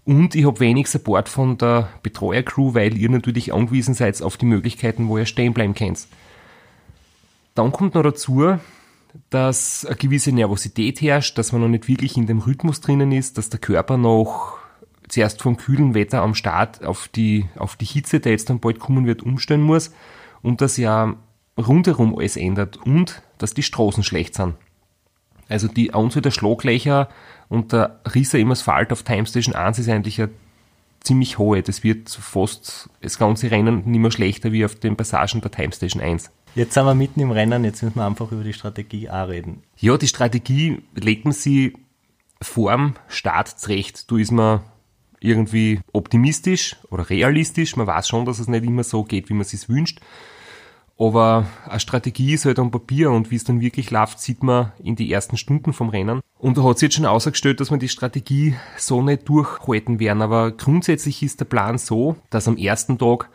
und 0.06 0.36
ich 0.36 0.46
habe 0.46 0.60
wenig 0.60 0.86
Support 0.86 1.28
von 1.28 1.58
der 1.58 1.88
Betreuercrew, 2.02 2.74
weil 2.74 2.96
ihr 2.96 3.10
natürlich 3.10 3.52
angewiesen 3.52 3.92
seid 3.92 4.22
auf 4.22 4.36
die 4.36 4.46
Möglichkeiten, 4.46 5.08
wo 5.08 5.18
ihr 5.18 5.26
stehen 5.26 5.52
bleiben 5.52 5.74
könnt. 5.74 6.06
Dann 7.56 7.72
kommt 7.72 7.94
noch 7.94 8.02
dazu, 8.02 8.56
dass 9.30 9.84
eine 9.84 9.96
gewisse 9.96 10.30
Nervosität 10.30 11.00
herrscht, 11.00 11.36
dass 11.38 11.50
man 11.50 11.60
noch 11.60 11.68
nicht 11.68 11.88
wirklich 11.88 12.16
in 12.16 12.26
dem 12.26 12.38
Rhythmus 12.38 12.80
drinnen 12.80 13.10
ist, 13.10 13.36
dass 13.36 13.50
der 13.50 13.58
Körper 13.58 13.96
noch 13.96 14.58
zuerst 15.08 15.42
vom 15.42 15.56
kühlen 15.56 15.94
Wetter 15.94 16.22
am 16.22 16.34
Start 16.36 16.84
auf 16.84 17.08
die, 17.08 17.46
auf 17.56 17.74
die 17.74 17.84
Hitze, 17.84 18.20
der 18.20 18.32
jetzt 18.32 18.48
dann 18.48 18.60
bald 18.60 18.78
kommen 18.78 19.06
wird, 19.06 19.22
umstellen 19.24 19.62
muss 19.62 19.92
und 20.40 20.60
dass 20.60 20.76
ja 20.76 21.16
rundherum 21.58 22.16
alles 22.16 22.36
ändert 22.36 22.76
und 22.76 23.22
dass 23.38 23.54
die 23.54 23.62
Straßen 23.64 24.04
schlecht 24.04 24.34
sind. 24.34 24.54
Also 25.48 25.66
die 25.68 25.94
Anzahl 25.94 26.22
der 26.22 26.30
Schlaglöcher 26.30 27.08
und 27.48 27.72
der 27.72 28.00
Risse 28.14 28.38
im 28.38 28.50
Asphalt 28.50 28.92
auf 28.92 29.02
Time 29.02 29.26
Station 29.26 29.54
1 29.54 29.78
ist 29.78 29.88
eigentlich 29.88 30.20
eine 30.20 30.30
ziemlich 31.00 31.38
hohe. 31.38 31.62
Das 31.62 31.84
wird 31.84 32.10
fast 32.10 32.90
das 33.00 33.18
ganze 33.18 33.50
Rennen 33.50 33.82
nicht 33.86 34.00
mehr 34.00 34.10
schlechter 34.10 34.52
wie 34.52 34.64
auf 34.64 34.74
den 34.74 34.96
Passagen 34.96 35.40
der 35.40 35.50
Time 35.50 35.72
Station 35.72 36.02
1. 36.02 36.30
Jetzt 36.54 36.74
sind 36.74 36.86
wir 36.86 36.94
mitten 36.94 37.20
im 37.20 37.30
Rennen, 37.30 37.64
jetzt 37.64 37.82
müssen 37.82 37.96
wir 37.96 38.06
einfach 38.06 38.32
über 38.32 38.42
die 38.42 38.54
Strategie 38.54 39.10
auch 39.10 39.28
reden. 39.28 39.62
Ja, 39.76 39.96
die 39.98 40.08
Strategie 40.08 40.82
legt 40.94 41.24
man 41.24 41.34
sie 41.34 41.74
vorm 42.40 42.94
Start 43.08 43.48
zurecht. 43.48 44.10
Du 44.10 44.16
ist 44.16 44.32
man 44.32 44.60
irgendwie 45.20 45.80
optimistisch 45.92 46.76
oder 46.90 47.08
realistisch. 47.08 47.76
Man 47.76 47.86
weiß 47.86 48.08
schon, 48.08 48.24
dass 48.24 48.38
es 48.38 48.48
nicht 48.48 48.64
immer 48.64 48.84
so 48.84 49.04
geht, 49.04 49.28
wie 49.28 49.34
man 49.34 49.42
es 49.42 49.50
sich 49.50 49.68
wünscht. 49.68 50.00
Aber 50.98 51.46
eine 51.68 51.80
Strategie 51.80 52.34
ist 52.34 52.46
halt 52.46 52.58
am 52.58 52.70
Papier 52.70 53.10
und 53.10 53.30
wie 53.30 53.36
es 53.36 53.44
dann 53.44 53.60
wirklich 53.60 53.90
läuft, 53.90 54.18
sieht 54.18 54.42
man 54.42 54.72
in 54.82 54.96
die 54.96 55.12
ersten 55.12 55.36
Stunden 55.36 55.72
vom 55.72 55.90
Rennen. 55.90 56.20
Und 56.38 56.56
da 56.56 56.62
hat 56.62 56.78
sich 56.78 56.86
jetzt 56.86 56.96
schon 56.96 57.06
ausgestellt, 57.06 57.60
dass 57.60 57.70
man 57.70 57.80
die 57.80 57.88
Strategie 57.88 58.54
so 58.78 59.02
nicht 59.02 59.28
durchhalten 59.28 60.00
werden. 60.00 60.22
Aber 60.22 60.52
grundsätzlich 60.52 61.22
ist 61.22 61.40
der 61.40 61.44
Plan 61.44 61.76
so, 61.76 62.16
dass 62.30 62.48
am 62.48 62.56
ersten 62.56 62.98
Tag 62.98 63.28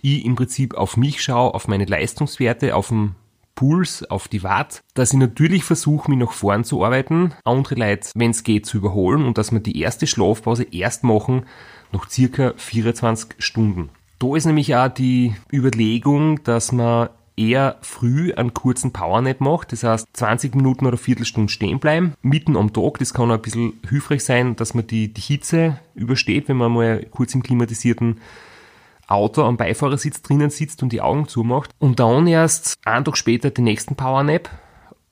ich 0.00 0.24
im 0.24 0.36
Prinzip 0.36 0.74
auf 0.74 0.96
mich 0.96 1.22
schaue, 1.22 1.54
auf 1.54 1.68
meine 1.68 1.84
Leistungswerte, 1.84 2.74
auf 2.74 2.88
den 2.88 3.14
Puls, 3.54 4.02
auf 4.10 4.28
die 4.28 4.42
Watt, 4.42 4.82
dass 4.94 5.12
ich 5.12 5.18
natürlich 5.18 5.64
versuche, 5.64 6.10
mich 6.10 6.18
nach 6.18 6.32
vorn 6.32 6.64
zu 6.64 6.84
arbeiten, 6.84 7.34
andere 7.44 7.74
Leute, 7.74 8.10
wenn 8.14 8.30
es 8.30 8.44
geht, 8.44 8.64
zu 8.64 8.78
überholen 8.78 9.24
und 9.24 9.36
dass 9.36 9.52
wir 9.52 9.60
die 9.60 9.78
erste 9.78 10.06
Schlafpause 10.06 10.64
erst 10.64 11.04
machen 11.04 11.44
nach 11.92 12.08
circa 12.08 12.54
24 12.56 13.34
Stunden. 13.38 13.90
Da 14.22 14.36
ist 14.36 14.46
nämlich 14.46 14.76
auch 14.76 14.86
die 14.86 15.34
Überlegung, 15.52 16.44
dass 16.44 16.70
man 16.70 17.08
eher 17.36 17.78
früh 17.80 18.32
einen 18.32 18.54
kurzen 18.54 18.92
Powernap 18.92 19.40
macht, 19.40 19.72
das 19.72 19.82
heißt 19.82 20.06
20 20.12 20.54
Minuten 20.54 20.86
oder 20.86 20.96
Viertelstunde 20.96 21.52
stehen 21.52 21.80
bleiben, 21.80 22.14
mitten 22.22 22.56
am 22.56 22.72
Tag, 22.72 22.98
das 23.00 23.14
kann 23.14 23.32
auch 23.32 23.34
ein 23.34 23.42
bisschen 23.42 23.80
hilfreich 23.88 24.22
sein, 24.22 24.54
dass 24.54 24.74
man 24.74 24.86
die, 24.86 25.12
die 25.12 25.20
Hitze 25.20 25.80
übersteht, 25.96 26.48
wenn 26.48 26.58
man 26.58 26.70
mal 26.70 27.04
kurz 27.10 27.34
im 27.34 27.42
klimatisierten 27.42 28.20
Auto 29.08 29.42
am 29.42 29.56
Beifahrersitz 29.56 30.22
drinnen 30.22 30.50
sitzt 30.50 30.84
und 30.84 30.92
die 30.92 31.00
Augen 31.00 31.26
zumacht. 31.26 31.70
Und 31.80 31.98
dann 31.98 32.28
erst 32.28 32.76
einen 32.84 33.04
Tag 33.04 33.16
später 33.16 33.50
den 33.50 33.64
nächsten 33.64 33.96
Powernap. 33.96 34.48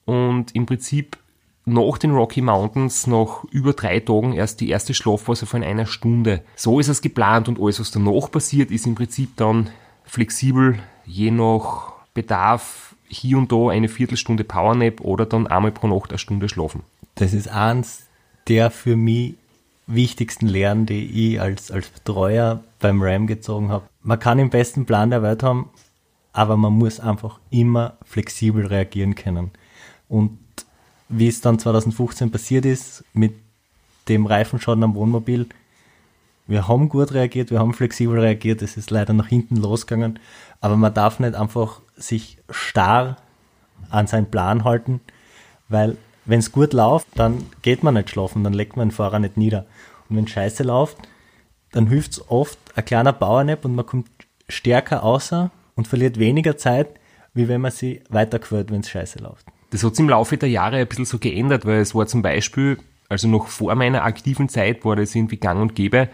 Und 0.04 0.54
im 0.54 0.66
Prinzip 0.66 1.18
nach 1.64 1.98
den 1.98 2.12
Rocky 2.12 2.40
Mountains 2.40 3.06
nach 3.06 3.44
über 3.50 3.72
drei 3.72 4.00
Tagen 4.00 4.32
erst 4.32 4.60
die 4.60 4.70
erste 4.70 4.94
Schlafphase 4.94 5.46
von 5.46 5.62
einer 5.62 5.86
Stunde. 5.86 6.42
So 6.56 6.80
ist 6.80 6.88
es 6.88 7.02
geplant 7.02 7.48
und 7.48 7.60
alles, 7.60 7.80
was 7.80 7.90
danach 7.90 8.30
passiert, 8.30 8.70
ist 8.70 8.86
im 8.86 8.94
Prinzip 8.94 9.36
dann 9.36 9.70
flexibel, 10.04 10.78
je 11.04 11.30
nach 11.30 11.92
Bedarf 12.14 12.94
hier 13.08 13.38
und 13.38 13.52
da 13.52 13.68
eine 13.68 13.88
Viertelstunde 13.88 14.44
Powernap 14.44 15.00
oder 15.00 15.26
dann 15.26 15.46
einmal 15.46 15.72
pro 15.72 15.88
Nacht 15.88 16.10
eine 16.10 16.18
Stunde 16.18 16.48
schlafen. 16.48 16.82
Das 17.16 17.32
ist 17.32 17.48
eins 17.48 18.06
der 18.48 18.70
für 18.70 18.96
mich 18.96 19.34
wichtigsten 19.86 20.46
Lehren, 20.46 20.86
die 20.86 21.32
ich 21.32 21.40
als, 21.40 21.70
als 21.70 21.88
Betreuer 21.88 22.64
beim 22.78 23.02
RAM 23.02 23.26
gezogen 23.26 23.70
habe. 23.70 23.84
Man 24.02 24.18
kann 24.18 24.38
den 24.38 24.50
besten 24.50 24.86
Plan 24.86 25.10
der 25.10 25.22
Welt 25.22 25.42
haben, 25.42 25.70
aber 26.32 26.56
man 26.56 26.72
muss 26.72 27.00
einfach 27.00 27.38
immer 27.50 27.96
flexibel 28.04 28.66
reagieren 28.66 29.14
können. 29.14 29.50
Und 30.08 30.38
wie 31.10 31.28
es 31.28 31.40
dann 31.40 31.58
2015 31.58 32.30
passiert 32.30 32.64
ist 32.64 33.04
mit 33.12 33.34
dem 34.08 34.26
Reifenschaden 34.26 34.82
am 34.82 34.94
Wohnmobil, 34.94 35.46
wir 36.46 36.66
haben 36.66 36.88
gut 36.88 37.12
reagiert, 37.12 37.52
wir 37.52 37.60
haben 37.60 37.74
flexibel 37.74 38.18
reagiert, 38.18 38.60
es 38.60 38.76
ist 38.76 38.90
leider 38.90 39.12
nach 39.12 39.28
hinten 39.28 39.56
losgegangen, 39.56 40.18
aber 40.60 40.76
man 40.76 40.92
darf 40.92 41.20
nicht 41.20 41.36
einfach 41.36 41.80
sich 41.96 42.38
starr 42.50 43.18
an 43.88 44.08
seinen 44.08 44.30
Plan 44.30 44.64
halten, 44.64 45.00
weil 45.68 45.96
wenn 46.24 46.40
es 46.40 46.50
gut 46.50 46.72
läuft, 46.72 47.06
dann 47.14 47.46
geht 47.62 47.82
man 47.82 47.94
nicht 47.94 48.10
schlafen, 48.10 48.42
dann 48.42 48.52
legt 48.52 48.76
man 48.76 48.88
den 48.88 48.94
Fahrer 48.94 49.20
nicht 49.20 49.36
nieder. 49.36 49.66
Und 50.08 50.16
wenn 50.16 50.26
Scheiße 50.26 50.64
läuft, 50.64 50.96
dann 51.70 51.86
hilft 51.86 52.12
es 52.12 52.30
oft 52.30 52.58
ein 52.74 52.84
kleiner 52.84 53.12
Powernap 53.12 53.64
und 53.64 53.76
man 53.76 53.86
kommt 53.86 54.08
stärker 54.48 55.04
außer 55.04 55.50
und 55.76 55.86
verliert 55.86 56.18
weniger 56.18 56.56
Zeit, 56.56 56.88
wie 57.32 57.46
wenn 57.46 57.60
man 57.60 57.70
sie 57.70 58.02
weiterquert, 58.08 58.72
wenn 58.72 58.80
es 58.80 58.90
scheiße 58.90 59.20
läuft. 59.20 59.46
Das 59.70 59.84
hat 59.84 59.94
sich 59.94 60.02
im 60.02 60.08
Laufe 60.08 60.36
der 60.36 60.48
Jahre 60.48 60.76
ein 60.76 60.86
bisschen 60.86 61.04
so 61.04 61.18
geändert, 61.18 61.64
weil 61.64 61.78
es 61.80 61.94
war 61.94 62.06
zum 62.06 62.22
Beispiel, 62.22 62.78
also 63.08 63.28
noch 63.28 63.46
vor 63.48 63.74
meiner 63.74 64.04
aktiven 64.04 64.48
Zeit 64.48 64.84
war 64.84 64.96
das 64.96 65.14
irgendwie 65.14 65.36
gang 65.36 65.60
und 65.60 65.74
gäbe, 65.74 66.08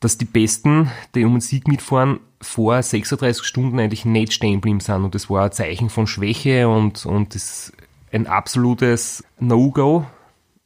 dass 0.00 0.16
die 0.16 0.24
Besten, 0.24 0.90
die 1.14 1.24
um 1.24 1.34
den 1.34 1.40
Sieg 1.40 1.68
mitfahren, 1.68 2.20
vor 2.40 2.82
36 2.82 3.44
Stunden 3.44 3.78
eigentlich 3.78 4.06
nicht 4.06 4.32
stehen 4.32 4.54
geblieben 4.54 4.80
sind. 4.80 5.04
Und 5.04 5.14
das 5.14 5.28
war 5.28 5.44
ein 5.44 5.52
Zeichen 5.52 5.90
von 5.90 6.06
Schwäche 6.06 6.68
und, 6.68 7.04
und 7.04 7.34
das 7.34 7.72
ein 8.10 8.26
absolutes 8.26 9.22
No-Go, 9.38 10.06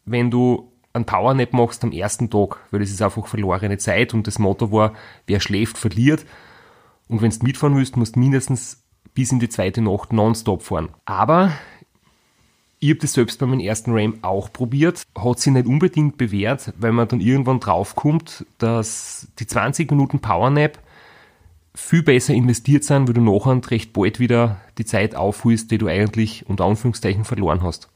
wenn 0.05 0.31
du 0.31 0.71
einen 0.93 1.05
Powernap 1.05 1.53
machst 1.53 1.83
am 1.83 1.91
ersten 1.93 2.31
Tag, 2.31 2.59
weil 2.71 2.81
das 2.81 2.91
ist 2.91 3.03
einfach 3.03 3.27
verlorene 3.27 3.79
Zeit 3.79 4.15
und 4.15 4.29
das 4.29 4.39
Motto 4.39 4.71
war, 4.71 4.95
wer 5.27 5.41
schläft, 5.41 5.77
verliert. 5.77 6.25
Und 7.09 7.21
wenn 7.21 7.31
du 7.31 7.39
mitfahren 7.43 7.77
willst, 7.77 7.97
musst 7.97 8.15
du 8.15 8.21
mindestens 8.21 8.85
bis 9.13 9.33
in 9.33 9.41
die 9.41 9.49
zweite 9.49 9.83
Nacht 9.83 10.13
nonstop 10.13 10.63
fahren. 10.63 10.91
Aber 11.05 11.53
ich 12.81 12.91
habe 12.91 13.01
das 13.01 13.15
selbst 13.15 13.39
bei 13.39 13.47
meinem 13.47 13.61
ersten 13.61 13.93
Ram 13.93 14.19
auch 14.23 14.53
probiert, 14.53 15.03
hat 15.17 15.39
sich 15.39 15.53
nicht 15.53 15.67
unbedingt 15.67 16.19
bewährt, 16.19 16.73
weil 16.79 16.93
man 16.93 17.09
dann 17.09 17.21
irgendwann 17.21 17.61
draufkommt, 17.61 18.45
dass 18.59 19.29
die 19.39 19.47
20 19.47 19.91
Minuten 19.91 20.21
Powernap 20.21 20.79
viel 21.75 22.03
besser 22.03 22.35
investiert 22.35 22.85
sind, 22.85 23.09
weil 23.09 23.15
du 23.15 23.21
nachher 23.21 23.61
recht 23.71 23.93
bald 23.93 24.21
wieder 24.21 24.61
die 24.79 24.85
Zeit 24.85 25.17
aufholst, 25.17 25.71
die 25.71 25.79
du 25.79 25.89
eigentlich 25.89 26.49
unter 26.49 26.65
Anführungszeichen 26.65 27.25
verloren 27.25 27.63
hast. 27.63 27.89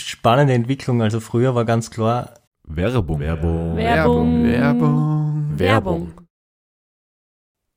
Spannende 0.00 0.54
Entwicklung. 0.54 1.02
Also 1.02 1.20
früher 1.20 1.54
war 1.54 1.64
ganz 1.64 1.90
klar, 1.90 2.34
Werbung. 2.64 3.20
Werbung. 3.20 3.76
Werbung. 3.76 4.44
Werbung. 4.44 5.58
Werbung. 5.58 6.25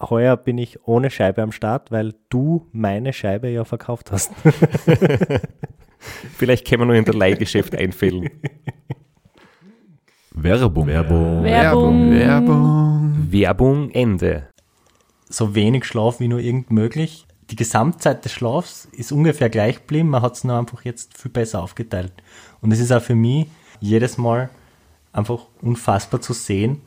Heuer 0.00 0.36
bin 0.36 0.58
ich 0.58 0.86
ohne 0.86 1.10
Scheibe 1.10 1.42
am 1.42 1.52
Start, 1.52 1.90
weil 1.90 2.14
du 2.30 2.66
meine 2.72 3.12
Scheibe 3.12 3.48
ja 3.48 3.64
verkauft 3.64 4.10
hast. 4.12 4.32
Vielleicht 6.36 6.66
können 6.66 6.82
wir 6.82 6.86
noch 6.86 6.94
in 6.94 7.04
der 7.04 7.14
Leihgeschäft 7.14 7.74
einfällen. 7.76 8.30
Werbung. 10.32 10.86
Werbung. 10.86 11.44
Werbung. 11.44 12.10
Werbung. 12.10 13.26
Werbung 13.30 13.90
Ende. 13.90 14.48
so 15.28 15.54
wenig 15.54 15.84
Schlaf 15.84 16.18
wie 16.20 16.28
nur 16.28 16.40
irgend 16.40 16.70
möglich. 16.70 17.26
Die 17.50 17.56
Gesamtzeit 17.56 18.24
des 18.24 18.32
Schlafs 18.32 18.86
ist 18.92 19.12
ungefähr 19.12 19.50
gleich 19.50 19.76
geblieben, 19.76 20.08
man 20.08 20.22
hat 20.22 20.36
es 20.36 20.44
nur 20.44 20.56
einfach 20.56 20.84
jetzt 20.84 21.18
viel 21.18 21.30
besser 21.30 21.62
aufgeteilt. 21.62 22.12
Und 22.60 22.72
es 22.72 22.80
ist 22.80 22.92
auch 22.92 23.02
für 23.02 23.14
mich 23.14 23.46
jedes 23.80 24.18
Mal 24.18 24.50
einfach 25.12 25.46
unfassbar 25.60 26.20
zu 26.20 26.32
sehen, 26.32 26.80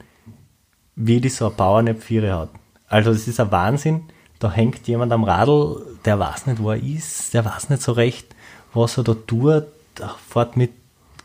wie 0.95 1.19
die 1.19 1.29
so 1.29 1.47
eine 1.47 1.55
Powernap 1.55 2.01
4 2.01 2.35
hat. 2.35 2.49
Also 2.93 3.09
es 3.09 3.27
ist 3.27 3.39
ein 3.39 3.51
Wahnsinn, 3.51 4.03
da 4.37 4.51
hängt 4.51 4.87
jemand 4.87 5.11
am 5.13 5.23
Radl, 5.23 5.83
der 6.05 6.19
weiß 6.19 6.45
nicht, 6.45 6.61
wo 6.61 6.69
er 6.69 6.83
ist, 6.83 7.33
der 7.33 7.43
weiß 7.43 7.71
nicht 7.71 7.81
so 7.81 7.93
recht, 7.93 8.35
was 8.71 8.97
er 8.97 9.03
da 9.03 9.15
tut, 9.15 9.65
der 9.97 10.15
fährt 10.29 10.57
mit 10.57 10.69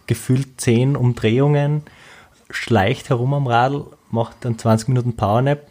gefühlt 0.06 0.58
10 0.58 0.96
Umdrehungen, 0.96 1.82
schleicht 2.48 3.10
herum 3.10 3.34
am 3.34 3.46
Radl, 3.46 3.84
macht 4.10 4.46
dann 4.46 4.58
20 4.58 4.88
Minuten 4.88 5.14
Powernap, 5.14 5.66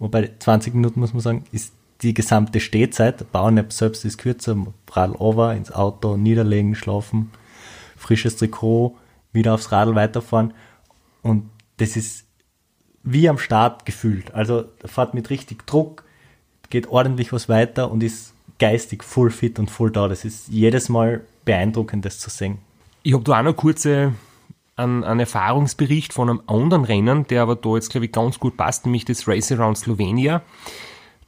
Wobei 0.00 0.28
20 0.40 0.74
Minuten, 0.74 0.98
muss 0.98 1.12
man 1.12 1.20
sagen, 1.20 1.44
ist 1.52 1.72
die 2.02 2.14
gesamte 2.14 2.58
Stehzeit. 2.58 3.30
Powernap 3.30 3.72
selbst 3.72 4.04
ist 4.04 4.18
kürzer, 4.18 4.56
Radl 4.90 5.14
over, 5.18 5.54
ins 5.54 5.70
Auto, 5.70 6.16
niederlegen, 6.16 6.74
schlafen, 6.74 7.30
frisches 7.96 8.36
Trikot, 8.36 8.96
wieder 9.32 9.54
aufs 9.54 9.70
Radl 9.70 9.94
weiterfahren. 9.94 10.52
Und 11.22 11.48
das 11.76 11.94
ist 11.94 12.24
wie 13.12 13.28
am 13.28 13.38
Start 13.38 13.86
gefühlt. 13.86 14.34
Also 14.34 14.64
fährt 14.84 15.14
mit 15.14 15.30
richtig 15.30 15.66
Druck, 15.66 16.04
geht 16.70 16.88
ordentlich 16.88 17.32
was 17.32 17.48
weiter 17.48 17.90
und 17.90 18.02
ist 18.02 18.34
geistig 18.58 19.02
full 19.02 19.30
fit 19.30 19.58
und 19.58 19.70
full 19.70 19.90
da. 19.90 20.08
Das 20.08 20.24
ist 20.24 20.48
jedes 20.48 20.88
Mal 20.88 21.22
beeindruckend, 21.44 22.04
das 22.04 22.18
zu 22.18 22.30
sehen. 22.30 22.58
Ich 23.02 23.14
habe 23.14 23.24
da 23.24 23.38
auch 23.38 23.42
noch 23.42 23.56
kurze 23.56 24.12
einen, 24.76 25.04
einen 25.04 25.20
Erfahrungsbericht 25.20 26.12
von 26.12 26.28
einem 26.28 26.42
anderen 26.46 26.84
Rennen, 26.84 27.26
der 27.26 27.42
aber 27.42 27.56
da 27.56 27.74
jetzt, 27.74 27.90
glaube 27.90 28.06
ich, 28.06 28.12
ganz 28.12 28.38
gut 28.38 28.56
passt, 28.56 28.84
nämlich 28.84 29.04
das 29.04 29.26
Race 29.26 29.50
Around 29.50 29.78
Slovenia. 29.78 30.42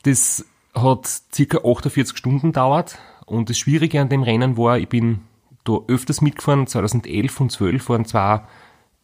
Das 0.02 0.44
hat 0.74 1.08
circa 1.32 1.58
48 1.58 2.16
Stunden 2.16 2.52
dauert 2.52 2.98
und 3.26 3.50
das 3.50 3.58
Schwierige 3.58 4.00
an 4.00 4.08
dem 4.08 4.22
Rennen 4.22 4.56
war, 4.56 4.78
ich 4.78 4.88
bin 4.88 5.20
da 5.64 5.78
öfters 5.88 6.20
mitgefahren, 6.20 6.66
2011 6.66 7.40
und 7.40 7.50
12 7.50 7.88
waren 7.88 8.04
zwei 8.04 8.42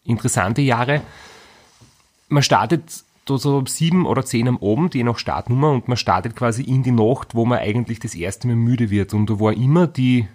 interessante 0.04 0.62
Jahre. 0.62 1.02
Man 2.28 2.42
startet 2.42 3.04
da 3.26 3.38
so 3.38 3.64
sieben 3.66 4.06
oder 4.06 4.24
zehn 4.24 4.48
am 4.48 4.58
Abend, 4.62 4.94
je 4.94 5.04
nach 5.04 5.18
Startnummer, 5.18 5.72
und 5.72 5.88
man 5.88 5.96
startet 5.96 6.36
quasi 6.36 6.62
in 6.62 6.82
die 6.82 6.92
Nacht, 6.92 7.34
wo 7.34 7.44
man 7.44 7.58
eigentlich 7.58 7.98
das 7.98 8.14
erste 8.14 8.46
Mal 8.46 8.56
müde 8.56 8.90
wird. 8.90 9.14
Und 9.14 9.28
da 9.28 9.40
war 9.40 9.52
immer 9.52 9.86
die 9.86 10.28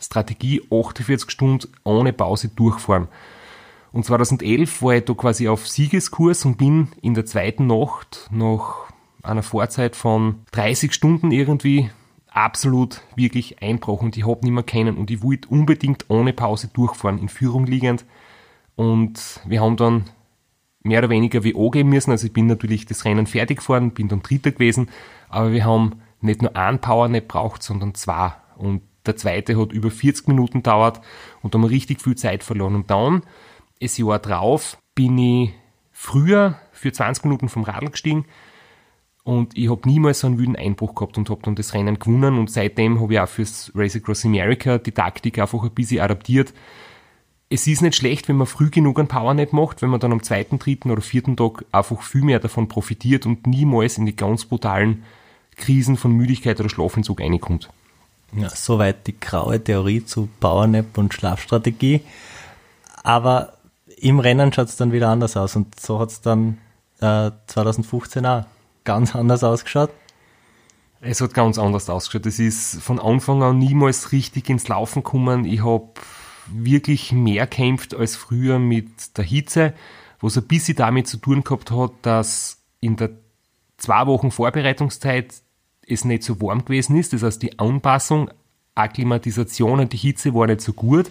Strategie 0.00 0.62
48 0.70 1.30
Stunden 1.30 1.68
ohne 1.84 2.12
Pause 2.12 2.48
durchfahren. 2.48 3.08
Und 3.92 4.06
2011 4.06 4.82
war 4.82 4.94
ich 4.94 5.04
da 5.04 5.12
quasi 5.12 5.48
auf 5.48 5.68
Siegeskurs 5.68 6.44
und 6.46 6.56
bin 6.56 6.88
in 7.02 7.14
der 7.14 7.26
zweiten 7.26 7.66
Nacht 7.66 8.28
nach 8.30 8.90
einer 9.22 9.42
Vorzeit 9.42 9.94
von 9.94 10.36
30 10.52 10.92
Stunden 10.92 11.30
irgendwie 11.30 11.90
absolut 12.30 13.02
wirklich 13.14 13.62
einbrochen 13.62 14.06
und 14.06 14.16
ich 14.16 14.26
hab 14.26 14.42
nicht 14.42 14.52
mehr 14.52 14.62
kennen 14.62 14.96
und 14.96 15.10
ich 15.10 15.22
wollte 15.22 15.48
unbedingt 15.48 16.06
ohne 16.08 16.32
Pause 16.32 16.70
durchfahren, 16.72 17.18
in 17.18 17.28
Führung 17.28 17.66
liegend. 17.66 18.06
Und 18.74 19.40
wir 19.44 19.60
haben 19.60 19.76
dann 19.76 20.04
mehr 20.82 20.98
oder 21.00 21.10
weniger 21.10 21.44
WO 21.44 21.70
geben 21.70 21.90
müssen. 21.90 22.10
Also 22.10 22.26
ich 22.26 22.32
bin 22.32 22.46
natürlich 22.46 22.86
das 22.86 23.04
Rennen 23.04 23.26
fertig 23.26 23.58
gefahren, 23.58 23.92
bin 23.92 24.08
dann 24.08 24.22
Dritter 24.22 24.50
gewesen, 24.50 24.88
aber 25.28 25.52
wir 25.52 25.64
haben 25.64 26.02
nicht 26.20 26.42
nur 26.42 26.56
einen 26.56 26.78
Powernap 26.78 27.28
braucht, 27.28 27.62
sondern 27.62 27.94
zwei. 27.94 28.32
Und 28.56 28.82
der 29.06 29.16
zweite 29.16 29.58
hat 29.58 29.72
über 29.72 29.90
40 29.90 30.28
Minuten 30.28 30.62
dauert 30.62 31.00
und 31.42 31.54
haben 31.54 31.64
richtig 31.64 32.00
viel 32.00 32.14
Zeit 32.14 32.44
verloren. 32.44 32.76
Und 32.76 32.90
dann 32.90 33.22
das 33.80 33.98
Jahr 33.98 34.18
drauf 34.20 34.78
bin 34.94 35.18
ich 35.18 35.54
früher 35.90 36.58
für 36.70 36.92
20 36.92 37.24
Minuten 37.24 37.48
vom 37.48 37.64
Radl 37.64 37.90
gestiegen 37.90 38.26
und 39.24 39.56
ich 39.56 39.70
habe 39.70 39.88
niemals 39.88 40.20
so 40.20 40.26
einen 40.26 40.38
wüden 40.38 40.56
Einbruch 40.56 40.94
gehabt 40.94 41.16
und 41.16 41.30
habe 41.30 41.42
dann 41.42 41.54
das 41.54 41.74
Rennen 41.74 41.98
gewonnen 41.98 42.38
und 42.38 42.50
seitdem 42.50 43.00
habe 43.00 43.14
ich 43.14 43.20
auch 43.20 43.28
fürs 43.28 43.70
Race 43.74 43.94
Across 43.94 44.24
America 44.24 44.78
die 44.78 44.92
Taktik 44.92 45.38
einfach 45.38 45.62
ein 45.62 45.70
bisschen 45.70 46.00
adaptiert. 46.00 46.52
Es 47.52 47.66
ist 47.66 47.82
nicht 47.82 47.96
schlecht, 47.96 48.28
wenn 48.28 48.36
man 48.36 48.46
früh 48.46 48.70
genug 48.70 48.98
einen 48.98 49.08
Powernap 49.08 49.52
macht, 49.52 49.82
wenn 49.82 49.90
man 49.90 50.00
dann 50.00 50.12
am 50.12 50.22
zweiten, 50.22 50.58
dritten 50.58 50.90
oder 50.90 51.02
vierten 51.02 51.36
Tag 51.36 51.66
einfach 51.70 52.00
viel 52.00 52.22
mehr 52.22 52.38
davon 52.38 52.66
profitiert 52.66 53.26
und 53.26 53.46
niemals 53.46 53.98
in 53.98 54.06
die 54.06 54.16
ganz 54.16 54.46
brutalen 54.46 55.04
Krisen 55.56 55.98
von 55.98 56.12
Müdigkeit 56.12 56.58
oder 56.60 56.70
Schlafentzug 56.70 57.20
reinkommt. 57.20 57.68
Ja, 58.34 58.48
soweit 58.48 59.06
die 59.06 59.20
graue 59.20 59.62
Theorie 59.62 60.02
zu 60.02 60.30
Powernap 60.40 60.96
und 60.96 61.12
Schlafstrategie. 61.12 62.00
Aber 63.02 63.52
im 63.98 64.18
Rennen 64.18 64.50
schaut 64.54 64.68
es 64.68 64.76
dann 64.76 64.92
wieder 64.92 65.10
anders 65.10 65.36
aus 65.36 65.54
und 65.54 65.78
so 65.78 65.98
hat 65.98 66.08
es 66.08 66.22
dann 66.22 66.56
äh, 67.00 67.32
2015 67.48 68.24
auch 68.24 68.46
ganz 68.84 69.14
anders 69.14 69.44
ausgeschaut. 69.44 69.90
Es 71.02 71.20
hat 71.20 71.34
ganz 71.34 71.58
anders 71.58 71.90
ausgeschaut. 71.90 72.24
Es 72.24 72.38
ist 72.38 72.80
von 72.80 72.98
Anfang 72.98 73.42
an 73.42 73.58
niemals 73.58 74.10
richtig 74.10 74.48
ins 74.48 74.68
Laufen 74.68 75.02
gekommen. 75.02 75.44
Ich 75.44 75.62
habe 75.62 75.90
wirklich 76.50 77.12
mehr 77.12 77.46
kämpft 77.46 77.94
als 77.94 78.16
früher 78.16 78.58
mit 78.58 79.16
der 79.16 79.24
Hitze, 79.24 79.74
was 80.20 80.36
ein 80.36 80.46
bisschen 80.46 80.76
damit 80.76 81.06
zu 81.06 81.16
tun 81.16 81.44
gehabt 81.44 81.70
hat, 81.70 81.92
dass 82.02 82.62
in 82.80 82.96
der 82.96 83.10
zwei 83.76 84.06
Wochen 84.06 84.30
Vorbereitungszeit 84.30 85.34
es 85.86 86.04
nicht 86.04 86.22
so 86.22 86.40
warm 86.40 86.64
gewesen 86.64 86.96
ist. 86.96 87.12
Das 87.12 87.22
heißt, 87.22 87.42
die 87.42 87.58
Anpassung, 87.58 88.30
Akklimatisation 88.74 89.80
und 89.80 89.92
die 89.92 89.98
Hitze 89.98 90.34
war 90.34 90.46
nicht 90.46 90.60
so 90.60 90.72
gut, 90.72 91.10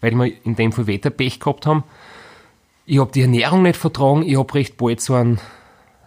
weil 0.00 0.14
wir 0.14 0.32
in 0.44 0.56
dem 0.56 0.72
Fall 0.72 0.86
Wetterpech 0.86 1.40
gehabt 1.40 1.66
haben. 1.66 1.84
Ich 2.86 2.98
habe 2.98 3.12
die 3.12 3.22
Ernährung 3.22 3.62
nicht 3.62 3.76
vertragen, 3.76 4.22
ich 4.22 4.36
habe 4.36 4.54
recht 4.54 4.76
bald 4.76 5.00
so 5.00 5.14
einen, 5.14 5.40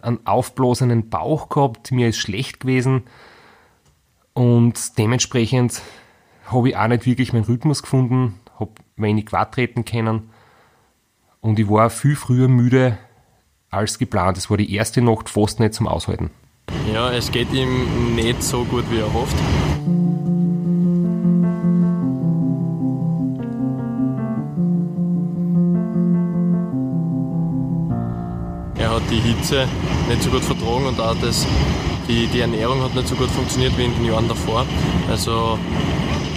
einen 0.02 0.26
aufblasenen 0.26 1.10
Bauch 1.10 1.50
gehabt, 1.50 1.92
mir 1.92 2.10
ist 2.10 2.18
schlecht 2.18 2.60
gewesen 2.60 3.04
und 4.34 4.98
dementsprechend 4.98 5.82
habe 6.46 6.70
ich 6.70 6.78
auch 6.78 6.88
nicht 6.88 7.06
wirklich 7.06 7.34
meinen 7.34 7.46
Rhythmus 7.46 7.82
gefunden, 7.82 8.40
habe 8.60 8.72
wenig 8.96 9.32
Watt 9.32 9.54
treten 9.54 9.86
können 9.86 10.30
und 11.42 11.60
ich 11.60 11.70
war 11.70 11.90
viel 11.90 12.16
früher 12.16 12.48
müde 12.48 12.98
als 13.70 14.00
geplant. 14.00 14.38
Es 14.38 14.50
war 14.50 14.58
die 14.58 14.74
erste 14.74 15.02
Nacht 15.02 15.30
fast 15.30 15.60
nicht 15.60 15.74
zum 15.74 15.88
Aushalten. 15.88 16.32
Ja, 16.94 17.12
es 17.12 17.32
geht 17.32 17.52
ihm 17.54 18.16
nicht 18.16 18.44
so 18.44 18.64
gut, 18.66 18.90
wie 18.92 19.00
er 19.00 19.14
hofft. 19.14 19.36
die 29.10 29.20
Hitze 29.20 29.68
nicht 30.10 30.24
so 30.24 30.30
gut 30.30 30.44
vertragen 30.44 30.86
und 30.86 31.00
auch 31.00 31.16
das, 31.22 31.46
die, 32.08 32.28
die 32.28 32.42
Ernährung 32.42 32.82
hat 32.84 32.96
nicht 32.96 33.08
so 33.08 33.16
gut 33.16 33.30
funktioniert 33.30 33.78
wie 33.78 33.86
in 33.86 33.94
den 33.96 34.06
Jahren 34.06 34.28
davor. 34.28 34.66
Also 35.10 35.58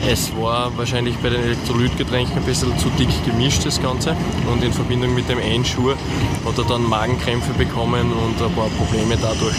es 0.08 0.34
war 0.36 0.76
wahrscheinlich 0.76 1.16
bei 1.18 1.30
den 1.30 1.42
Elektrolytgetränken 1.42 2.36
ein 2.36 2.44
bisschen 2.44 2.76
zu 2.78 2.88
dick 2.90 3.08
gemischt, 3.24 3.64
das 3.66 3.80
Ganze. 3.80 4.16
Und 4.50 4.62
in 4.62 4.72
Verbindung 4.72 5.14
mit 5.14 5.28
dem 5.28 5.38
Einschur 5.38 5.96
hat 6.44 6.58
er 6.58 6.64
dann 6.64 6.82
Magenkrämpfe 6.82 7.52
bekommen 7.54 8.12
und 8.12 8.42
ein 8.42 8.52
paar 8.54 8.68
Probleme 8.70 9.16
dadurch. 9.20 9.56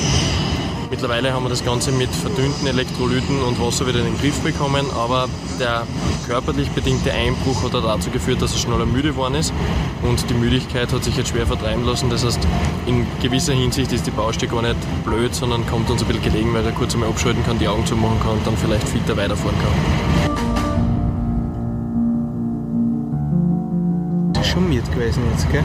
Mittlerweile 0.92 1.32
haben 1.32 1.46
wir 1.46 1.50
das 1.50 1.64
Ganze 1.64 1.94
mit 1.94 2.10
verdünnten 2.10 2.68
Elektrolyten 2.68 3.42
und 3.44 3.62
Wasser 3.62 3.88
wieder 3.88 4.00
in 4.00 4.08
den 4.08 4.18
Griff 4.18 4.38
bekommen, 4.42 4.86
aber 4.94 5.30
der 5.58 5.88
körperlich 6.28 6.70
bedingte 6.72 7.14
Einbruch 7.14 7.64
hat 7.64 7.74
dazu 7.74 8.10
geführt, 8.10 8.42
dass 8.42 8.52
er 8.52 8.60
schneller 8.60 8.86
müde 8.86 9.12
geworden 9.12 9.36
ist 9.36 9.54
und 10.02 10.30
die 10.30 10.34
Müdigkeit 10.34 10.92
hat 10.92 11.06
sich 11.06 11.16
jetzt 11.16 11.30
schwer 11.30 11.48
vertreiben 11.48 11.86
lassen. 11.86 12.10
Das 12.10 12.26
heißt, 12.26 12.46
in 12.88 13.08
gewisser 13.22 13.54
Hinsicht 13.54 13.94
ist 13.94 14.06
die 14.06 14.12
Baustelle 14.12 14.52
gar 14.52 14.64
nicht 14.64 14.76
blöd, 15.06 15.34
sondern 15.34 15.66
kommt 15.66 15.90
uns 15.90 16.02
ein 16.02 16.10
bisschen 16.10 16.24
gelegen, 16.24 16.54
weil 16.54 16.66
er 16.66 16.74
kurz 16.74 16.94
einmal 16.94 17.08
abschalten 17.08 17.46
kann, 17.46 17.58
die 17.58 17.70
Augen 17.70 17.86
zumachen 17.86 18.20
kann 18.20 18.32
und 18.32 18.46
dann 18.46 18.58
vielleicht 18.58 18.86
fitter 18.90 19.16
weiterfahren 19.16 19.56
kann. 19.60 20.11
Schon 24.52 24.68
miert 24.70 24.92
gewesen 24.92 25.24
jetzt, 25.32 25.50
gell? 25.52 25.64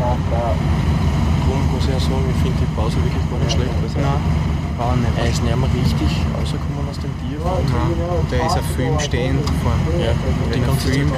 Darum 0.00 1.62
muss 1.72 1.84
ich 1.84 1.90
ja 1.92 2.00
sagen, 2.00 2.24
ich 2.34 2.42
finde 2.42 2.58
die 2.60 2.70
Pause 2.76 2.96
wirklich 3.02 3.24
gar 3.30 3.38
nicht 3.38 3.52
schlecht. 3.52 3.70
Also 3.82 3.98
Nein 3.98 4.48
war 4.78 4.94
nicht. 4.94 5.10
Er 5.18 5.26
ist 5.28 5.42
nicht 5.42 5.56
mehr 5.56 5.68
richtig 5.74 6.10
rausgekommen 6.38 6.86
aus 6.88 6.98
dem 7.02 7.10
Bier. 7.18 7.38
Nein, 7.42 7.98
der 8.30 8.46
ist 8.46 8.56
auf 8.58 8.66
Film 8.76 8.94
stehen 9.00 9.36
gefahren. 9.42 9.82
Ja, 9.98 10.14
wenn 10.50 10.62
er 10.62 10.74
Film, 10.78 11.10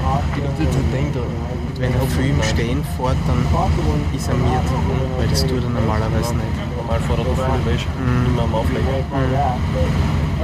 wenn 1.77 1.93
er 1.93 2.07
Film 2.09 2.37
stehen 2.43 2.81
fährt, 2.97 3.17
dann 3.29 3.41
ist 4.17 4.29
er 4.29 4.35
miert, 4.35 4.65
weil 5.19 5.29
das 5.29 5.47
tut 5.47 5.63
er 5.63 5.69
normalerweise 5.71 6.35
nicht. 6.35 6.57
Normal 6.77 7.01
fährt 7.01 7.19
er 7.19 7.25
da 7.25 7.35
voll 7.37 7.61
Wäsche, 7.67 7.87
Mhm. 8.01 8.27
immer 8.33 8.43
am 8.45 8.55
Auflegen. 8.55 8.89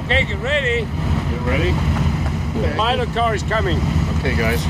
Okay, 0.04 0.24
get 0.28 0.36
ready. 0.44 0.84
You 1.32 1.38
ready? 1.50 1.72
The 2.54 2.68
pilot 2.76 3.14
car 3.14 3.34
is 3.34 3.42
coming. 3.48 3.80
Okay, 4.18 4.34
guys. 4.36 4.60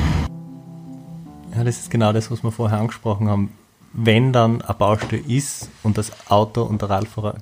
Ja, 1.56 1.64
das 1.64 1.78
ist 1.78 1.90
genau 1.90 2.12
das, 2.12 2.30
was 2.30 2.44
wir 2.44 2.52
vorher 2.52 2.78
angesprochen 2.78 3.28
haben. 3.28 3.50
Wenn 3.94 4.30
dann 4.32 4.60
eine 4.60 4.74
Baustelle 4.74 5.22
ist 5.22 5.70
und 5.82 5.96
das 5.96 6.12
Auto 6.30 6.62
und 6.62 6.82
der 6.82 6.90
Radfahrer 6.90 7.38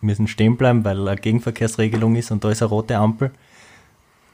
müssen 0.00 0.26
stehen 0.26 0.56
bleiben, 0.56 0.84
weil 0.86 1.06
eine 1.06 1.20
Gegenverkehrsregelung 1.20 2.16
ist 2.16 2.30
und 2.30 2.42
da 2.44 2.50
ist 2.50 2.62
eine 2.62 2.70
rote 2.70 2.96
Ampel, 2.96 3.30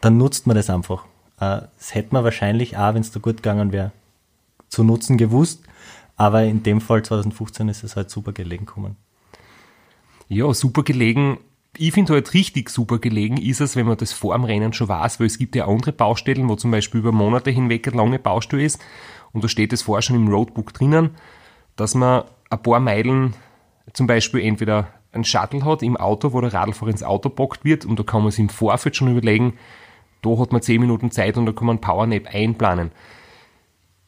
dann 0.00 0.18
nutzt 0.18 0.46
man 0.46 0.54
das 0.54 0.70
einfach. 0.70 1.04
Äh, 1.40 1.62
Das 1.76 1.94
hätte 1.94 2.12
man 2.12 2.22
wahrscheinlich 2.22 2.76
auch, 2.76 2.94
wenn 2.94 3.00
es 3.00 3.10
da 3.10 3.18
gut 3.18 3.38
gegangen 3.38 3.72
wäre, 3.72 3.90
zu 4.68 4.84
nutzen 4.84 5.18
gewusst. 5.18 5.64
Aber 6.16 6.44
in 6.44 6.62
dem 6.62 6.80
Fall 6.80 7.02
2015 7.02 7.68
ist 7.68 7.82
es 7.82 7.96
halt 7.96 8.10
super 8.10 8.32
gelegen 8.32 8.66
gekommen. 8.66 8.96
Ja, 10.28 10.54
super 10.54 10.84
gelegen. 10.84 11.38
Ich 11.76 11.92
finde 11.92 12.12
halt 12.12 12.34
richtig 12.34 12.70
super 12.70 12.98
gelegen 13.00 13.36
ist 13.36 13.60
es, 13.60 13.74
wenn 13.74 13.86
man 13.86 13.96
das 13.96 14.12
vor 14.12 14.36
dem 14.36 14.44
Rennen 14.44 14.72
schon 14.72 14.86
weiß, 14.86 15.18
weil 15.18 15.26
es 15.26 15.38
gibt 15.38 15.56
ja 15.56 15.66
andere 15.66 15.90
Baustellen, 15.90 16.48
wo 16.48 16.54
zum 16.54 16.70
Beispiel 16.70 17.00
über 17.00 17.10
Monate 17.10 17.50
hinweg 17.50 17.88
eine 17.88 17.96
lange 17.96 18.20
Baustelle 18.20 18.62
ist 18.62 18.78
und 19.34 19.44
da 19.44 19.48
steht 19.48 19.74
es 19.74 19.82
vorher 19.82 20.00
schon 20.00 20.16
im 20.16 20.28
Roadbook 20.28 20.72
drinnen, 20.72 21.10
dass 21.76 21.94
man 21.94 22.24
ein 22.48 22.62
paar 22.62 22.80
Meilen 22.80 23.34
zum 23.92 24.06
Beispiel 24.06 24.40
entweder 24.40 24.88
ein 25.12 25.24
Shuttle 25.24 25.64
hat 25.64 25.82
im 25.82 25.96
Auto, 25.96 26.32
wo 26.32 26.40
der 26.40 26.54
Radlfahrer 26.54 26.90
ins 26.90 27.02
Auto 27.02 27.28
bockt 27.28 27.64
wird 27.64 27.84
und 27.84 27.98
da 27.98 28.02
kann 28.02 28.22
man 28.22 28.30
sich 28.30 28.40
im 28.40 28.48
Vorfeld 28.48 28.96
schon 28.96 29.10
überlegen, 29.10 29.54
da 30.22 30.38
hat 30.38 30.52
man 30.52 30.62
10 30.62 30.80
Minuten 30.80 31.10
Zeit 31.10 31.36
und 31.36 31.46
da 31.46 31.52
kann 31.52 31.66
man 31.66 31.74
einen 31.74 31.82
Powernap 31.82 32.34
einplanen. 32.34 32.90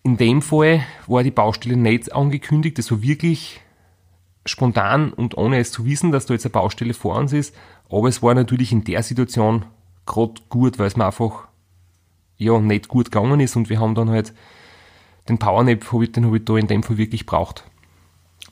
In 0.03 0.17
dem 0.17 0.41
Fall 0.41 0.83
war 1.07 1.23
die 1.23 1.31
Baustelle 1.31 1.77
nicht 1.77 2.12
angekündigt, 2.15 2.79
das 2.79 2.91
war 2.91 3.03
wirklich 3.03 3.61
spontan 4.47 5.12
und 5.12 5.37
ohne 5.37 5.59
es 5.59 5.73
zu 5.73 5.85
wissen, 5.85 6.12
dass 6.12 6.27
da 6.27 6.35
jetzt 6.35 6.47
eine 6.47 6.53
Baustelle 6.53 6.95
vor 6.95 7.17
uns 7.17 7.33
ist. 7.33 7.55
Aber 7.91 8.09
es 8.09 8.23
war 8.23 8.35
natürlich 8.35 8.73
in 8.73 8.85
der 8.85 9.03
Situation 9.03 9.65
gerade 10.07 10.35
gut, 10.49 10.79
weil 10.79 10.87
es 10.87 10.97
mir 10.97 11.07
einfach 11.07 11.49
ja 12.37 12.59
nicht 12.61 12.89
gut 12.89 13.11
gegangen 13.11 13.41
ist 13.41 13.57
und 13.57 13.69
wir 13.69 13.81
haben 13.81 13.95
dann 13.95 14.11
halt 14.11 14.33
den 15.29 15.39
Powernap, 15.39 15.93
hab 15.93 16.03
ich- 16.03 16.12
den 16.12 16.27
habe 16.27 16.39
ich 16.39 16.45
da 16.45 16.57
in 16.57 16.67
dem 16.67 16.83
Fall 16.83 16.99
wirklich 16.99 17.27
braucht. 17.27 17.65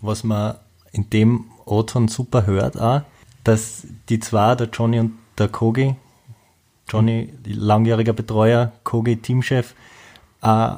Was 0.01 0.25
man 0.25 0.57
in 0.93 1.11
dem 1.11 1.47
O-Ton 1.65 2.09
super 2.09 2.47
hört 2.47 2.81
auch, 2.81 3.03
dass 3.43 3.87
die 4.09 4.21
zwei, 4.21 4.55
der 4.55 4.69
Johnny 4.73 5.01
und 5.01 5.13
der 5.39 5.49
Kogi, 5.49 5.97
Johnny, 6.89 7.33
langjähriger 7.47 8.13
Betreuer, 8.13 8.73
Kogi, 8.85 9.17
Teamchef, 9.17 9.75
äh, 10.43 10.71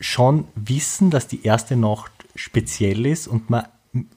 schon 0.00 0.44
wissen, 0.54 1.10
dass 1.10 1.28
die 1.28 1.44
erste 1.44 1.76
Nacht 1.76 2.12
speziell 2.34 3.06
ist 3.06 3.28
und 3.28 3.48
man 3.48 3.66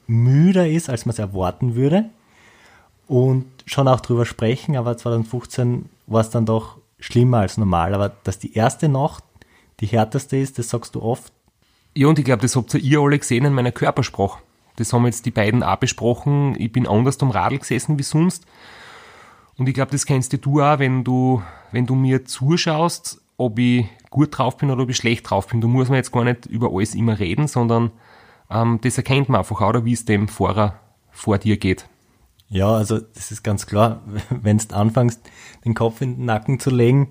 müder 0.06 0.68
ist, 0.68 0.90
als 0.90 1.06
man 1.06 1.12
es 1.12 1.18
erwarten 1.18 1.74
würde. 1.74 2.10
Und 3.06 3.46
schon 3.66 3.88
auch 3.88 4.00
drüber 4.00 4.26
sprechen, 4.26 4.76
aber 4.76 4.96
2015 4.96 5.88
war 6.06 6.20
es 6.20 6.30
dann 6.30 6.46
doch 6.46 6.76
schlimmer 6.98 7.38
als 7.38 7.56
normal. 7.56 7.94
Aber 7.94 8.10
dass 8.24 8.38
die 8.38 8.54
erste 8.54 8.88
Nacht 8.88 9.24
die 9.80 9.86
härteste 9.86 10.36
ist, 10.36 10.58
das 10.58 10.68
sagst 10.68 10.94
du 10.94 11.02
oft. 11.02 11.32
Ja, 11.96 12.08
und 12.08 12.18
ich 12.18 12.24
glaube, 12.24 12.42
das 12.42 12.56
habt 12.56 12.74
ihr 12.74 13.00
alle 13.00 13.18
gesehen 13.18 13.44
in 13.44 13.52
meiner 13.52 13.72
Körpersprache. 13.72 14.40
Das 14.76 14.92
haben 14.92 15.06
jetzt 15.06 15.26
die 15.26 15.30
beiden 15.30 15.62
auch 15.62 15.76
besprochen. 15.76 16.54
Ich 16.58 16.72
bin 16.72 16.86
anders 16.86 17.20
am 17.20 17.30
Radl 17.30 17.58
gesessen 17.58 17.98
wie 17.98 18.02
sonst. 18.02 18.46
Und 19.56 19.68
ich 19.68 19.74
glaube, 19.74 19.90
das 19.90 20.06
kennst 20.06 20.32
du 20.32 20.62
auch, 20.62 20.78
wenn 20.78 21.04
du, 21.04 21.42
wenn 21.72 21.86
du 21.86 21.94
mir 21.94 22.24
zuschaust, 22.24 23.20
ob 23.36 23.58
ich 23.58 23.86
gut 24.10 24.38
drauf 24.38 24.56
bin 24.56 24.70
oder 24.70 24.84
ob 24.84 24.90
ich 24.90 24.96
schlecht 24.96 25.28
drauf 25.28 25.48
bin. 25.48 25.60
Da 25.60 25.68
muss 25.68 25.88
man 25.88 25.96
jetzt 25.96 26.12
gar 26.12 26.24
nicht 26.24 26.46
über 26.46 26.70
alles 26.72 26.94
immer 26.94 27.18
reden, 27.18 27.48
sondern 27.48 27.90
ähm, 28.50 28.78
das 28.82 28.96
erkennt 28.96 29.28
man 29.28 29.40
einfach 29.40 29.60
auch, 29.60 29.68
oder 29.68 29.84
wie 29.84 29.92
es 29.92 30.04
dem 30.04 30.28
Fahrer 30.28 30.80
vor 31.10 31.38
dir 31.38 31.56
geht. 31.56 31.88
Ja, 32.48 32.74
also 32.74 32.98
das 32.98 33.30
ist 33.30 33.42
ganz 33.42 33.66
klar, 33.66 34.02
wenn 34.30 34.58
du 34.58 34.74
anfängst, 34.74 35.20
den 35.64 35.74
Kopf 35.74 36.00
in 36.00 36.16
den 36.16 36.24
Nacken 36.24 36.58
zu 36.58 36.70
legen, 36.70 37.08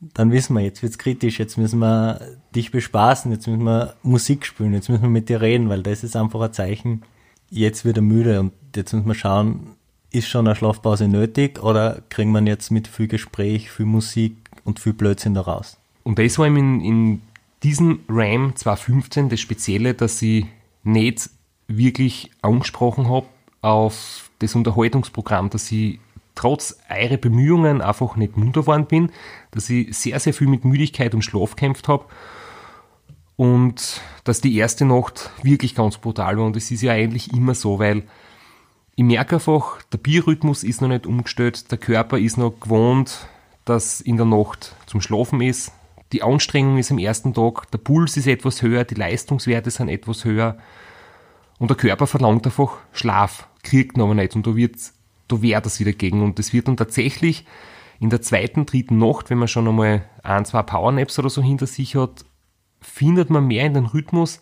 dann 0.00 0.32
wissen 0.32 0.54
wir, 0.54 0.62
jetzt 0.62 0.82
wird's 0.82 0.98
kritisch, 0.98 1.38
jetzt 1.38 1.58
müssen 1.58 1.78
wir 1.78 2.20
dich 2.54 2.70
bespaßen, 2.70 3.30
jetzt 3.32 3.46
müssen 3.46 3.64
wir 3.64 3.94
Musik 4.02 4.46
spielen, 4.46 4.72
jetzt 4.72 4.88
müssen 4.88 5.02
wir 5.02 5.10
mit 5.10 5.28
dir 5.28 5.40
reden, 5.40 5.68
weil 5.68 5.82
das 5.82 6.02
ist 6.02 6.16
einfach 6.16 6.40
ein 6.40 6.52
Zeichen, 6.52 7.02
jetzt 7.50 7.84
wird 7.84 7.98
er 7.98 8.02
müde 8.02 8.40
und 8.40 8.52
jetzt 8.74 8.92
müssen 8.92 9.06
wir 9.06 9.14
schauen, 9.14 9.76
ist 10.10 10.28
schon 10.28 10.46
eine 10.46 10.56
Schlafpause 10.56 11.06
nötig 11.06 11.62
oder 11.62 12.02
kriegen 12.08 12.32
wir 12.32 12.42
jetzt 12.42 12.70
mit 12.70 12.88
viel 12.88 13.08
Gespräch, 13.08 13.70
viel 13.70 13.86
Musik 13.86 14.36
und 14.64 14.80
viel 14.80 14.92
Blödsinn 14.94 15.34
da 15.34 15.42
raus? 15.42 15.76
Und 16.02 16.18
das 16.18 16.38
war 16.38 16.46
in, 16.46 16.80
in 16.80 17.22
diesem 17.62 18.00
RAM 18.08 18.56
2015 18.56 19.28
das 19.28 19.40
Spezielle, 19.40 19.94
dass 19.94 20.20
ich 20.22 20.46
nicht 20.82 21.30
wirklich 21.68 22.30
angesprochen 22.42 23.08
habe 23.08 23.26
auf 23.60 24.30
das 24.38 24.54
Unterhaltungsprogramm, 24.54 25.50
dass 25.50 25.70
ich 25.70 26.00
trotz 26.34 26.78
eurer 26.88 27.16
Bemühungen 27.16 27.82
einfach 27.82 28.16
nicht 28.16 28.36
munter 28.36 28.62
geworden 28.62 28.86
bin, 28.86 29.12
dass 29.50 29.70
ich 29.70 29.96
sehr, 29.96 30.18
sehr 30.20 30.34
viel 30.34 30.48
mit 30.48 30.64
Müdigkeit 30.64 31.14
und 31.14 31.22
Schlaf 31.22 31.56
gekämpft 31.56 31.88
habe 31.88 32.04
und 33.36 34.00
dass 34.24 34.40
die 34.40 34.56
erste 34.56 34.84
Nacht 34.84 35.30
wirklich 35.42 35.74
ganz 35.74 35.98
brutal 35.98 36.36
war. 36.36 36.44
Und 36.44 36.56
das 36.56 36.70
ist 36.70 36.82
ja 36.82 36.92
eigentlich 36.92 37.32
immer 37.32 37.54
so, 37.54 37.78
weil 37.78 38.04
ich 38.96 39.04
merke 39.04 39.36
einfach, 39.36 39.80
der 39.92 39.98
Biorhythmus 39.98 40.62
ist 40.62 40.82
noch 40.82 40.88
nicht 40.88 41.06
umgestellt, 41.06 41.70
der 41.70 41.78
Körper 41.78 42.18
ist 42.18 42.36
noch 42.36 42.60
gewohnt, 42.60 43.26
dass 43.64 44.02
in 44.02 44.18
der 44.18 44.26
Nacht 44.26 44.74
zum 44.84 45.00
Schlafen 45.00 45.40
ist. 45.40 45.72
Die 46.12 46.22
Anstrengung 46.22 46.76
ist 46.76 46.90
am 46.90 46.98
ersten 46.98 47.32
Tag, 47.32 47.70
der 47.70 47.78
Puls 47.78 48.16
ist 48.18 48.26
etwas 48.26 48.60
höher, 48.60 48.84
die 48.84 48.96
Leistungswerte 48.96 49.70
sind 49.70 49.88
etwas 49.88 50.24
höher. 50.24 50.58
Und 51.58 51.70
der 51.70 51.76
Körper 51.76 52.06
verlangt 52.06 52.44
einfach 52.46 52.78
Schlaf, 52.92 53.48
kriegt 53.62 53.96
ihn 53.96 54.02
aber 54.02 54.14
nicht. 54.14 54.34
Und 54.34 54.46
da 54.46 54.56
wird, 54.56 54.76
da 55.30 55.42
wehrt 55.42 55.66
das 55.66 55.80
wieder 55.80 55.92
gegen 55.92 56.22
und 56.22 56.38
das 56.38 56.52
wird 56.52 56.68
dann 56.68 56.76
tatsächlich 56.76 57.44
in 58.00 58.08
der 58.08 58.22
zweiten, 58.22 58.64
dritten 58.66 58.98
Nacht, 58.98 59.28
wenn 59.28 59.38
man 59.38 59.46
schon 59.46 59.68
einmal 59.68 60.02
ein, 60.22 60.46
zwei 60.46 60.62
Powernaps 60.62 61.18
oder 61.18 61.28
so 61.28 61.42
hinter 61.42 61.66
sich 61.66 61.96
hat, 61.96 62.24
findet 62.80 63.28
man 63.28 63.46
mehr 63.46 63.66
in 63.66 63.74
den 63.74 63.84
Rhythmus. 63.84 64.40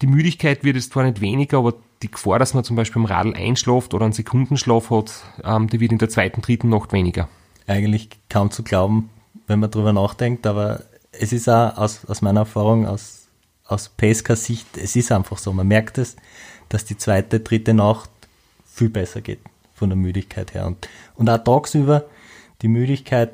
Die 0.00 0.06
Müdigkeit 0.06 0.64
wird 0.64 0.76
jetzt 0.76 0.92
zwar 0.92 1.04
nicht 1.04 1.20
weniger, 1.20 1.58
aber 1.58 1.74
die 2.02 2.10
Gefahr, 2.10 2.38
dass 2.38 2.54
man 2.54 2.64
zum 2.64 2.74
Beispiel 2.74 3.00
im 3.00 3.06
Radl 3.06 3.34
einschlaft 3.34 3.92
oder 3.92 4.06
einen 4.06 4.14
Sekundenschlaf 4.14 4.90
hat, 4.90 5.12
ähm, 5.44 5.68
die 5.68 5.80
wird 5.80 5.92
in 5.92 5.98
der 5.98 6.08
zweiten, 6.08 6.40
dritten 6.40 6.70
Nacht 6.70 6.92
weniger. 6.92 7.28
Eigentlich 7.66 8.08
kaum 8.30 8.50
zu 8.50 8.62
glauben, 8.62 9.10
wenn 9.46 9.60
man 9.60 9.70
drüber 9.70 9.92
nachdenkt, 9.92 10.46
aber 10.46 10.82
es 11.12 11.32
ist 11.32 11.48
auch 11.48 11.76
aus, 11.76 12.06
aus 12.06 12.22
meiner 12.22 12.40
Erfahrung, 12.40 12.86
aus, 12.86 13.28
aus 13.66 13.90
Pescas 13.90 14.46
Sicht, 14.46 14.78
es 14.78 14.96
ist 14.96 15.12
einfach 15.12 15.36
so. 15.36 15.52
Man 15.52 15.68
merkt 15.68 15.98
es, 15.98 16.16
dass 16.70 16.86
die 16.86 16.96
zweite, 16.96 17.40
dritte 17.40 17.74
Nacht 17.74 18.10
viel 18.64 18.88
besser 18.88 19.20
geht 19.20 19.40
von 19.82 19.90
der 19.90 19.96
Müdigkeit 19.96 20.54
her. 20.54 20.64
Und, 20.64 20.88
und 21.16 21.28
auch 21.28 21.42
tagsüber, 21.42 22.04
die 22.62 22.68
Müdigkeit 22.68 23.32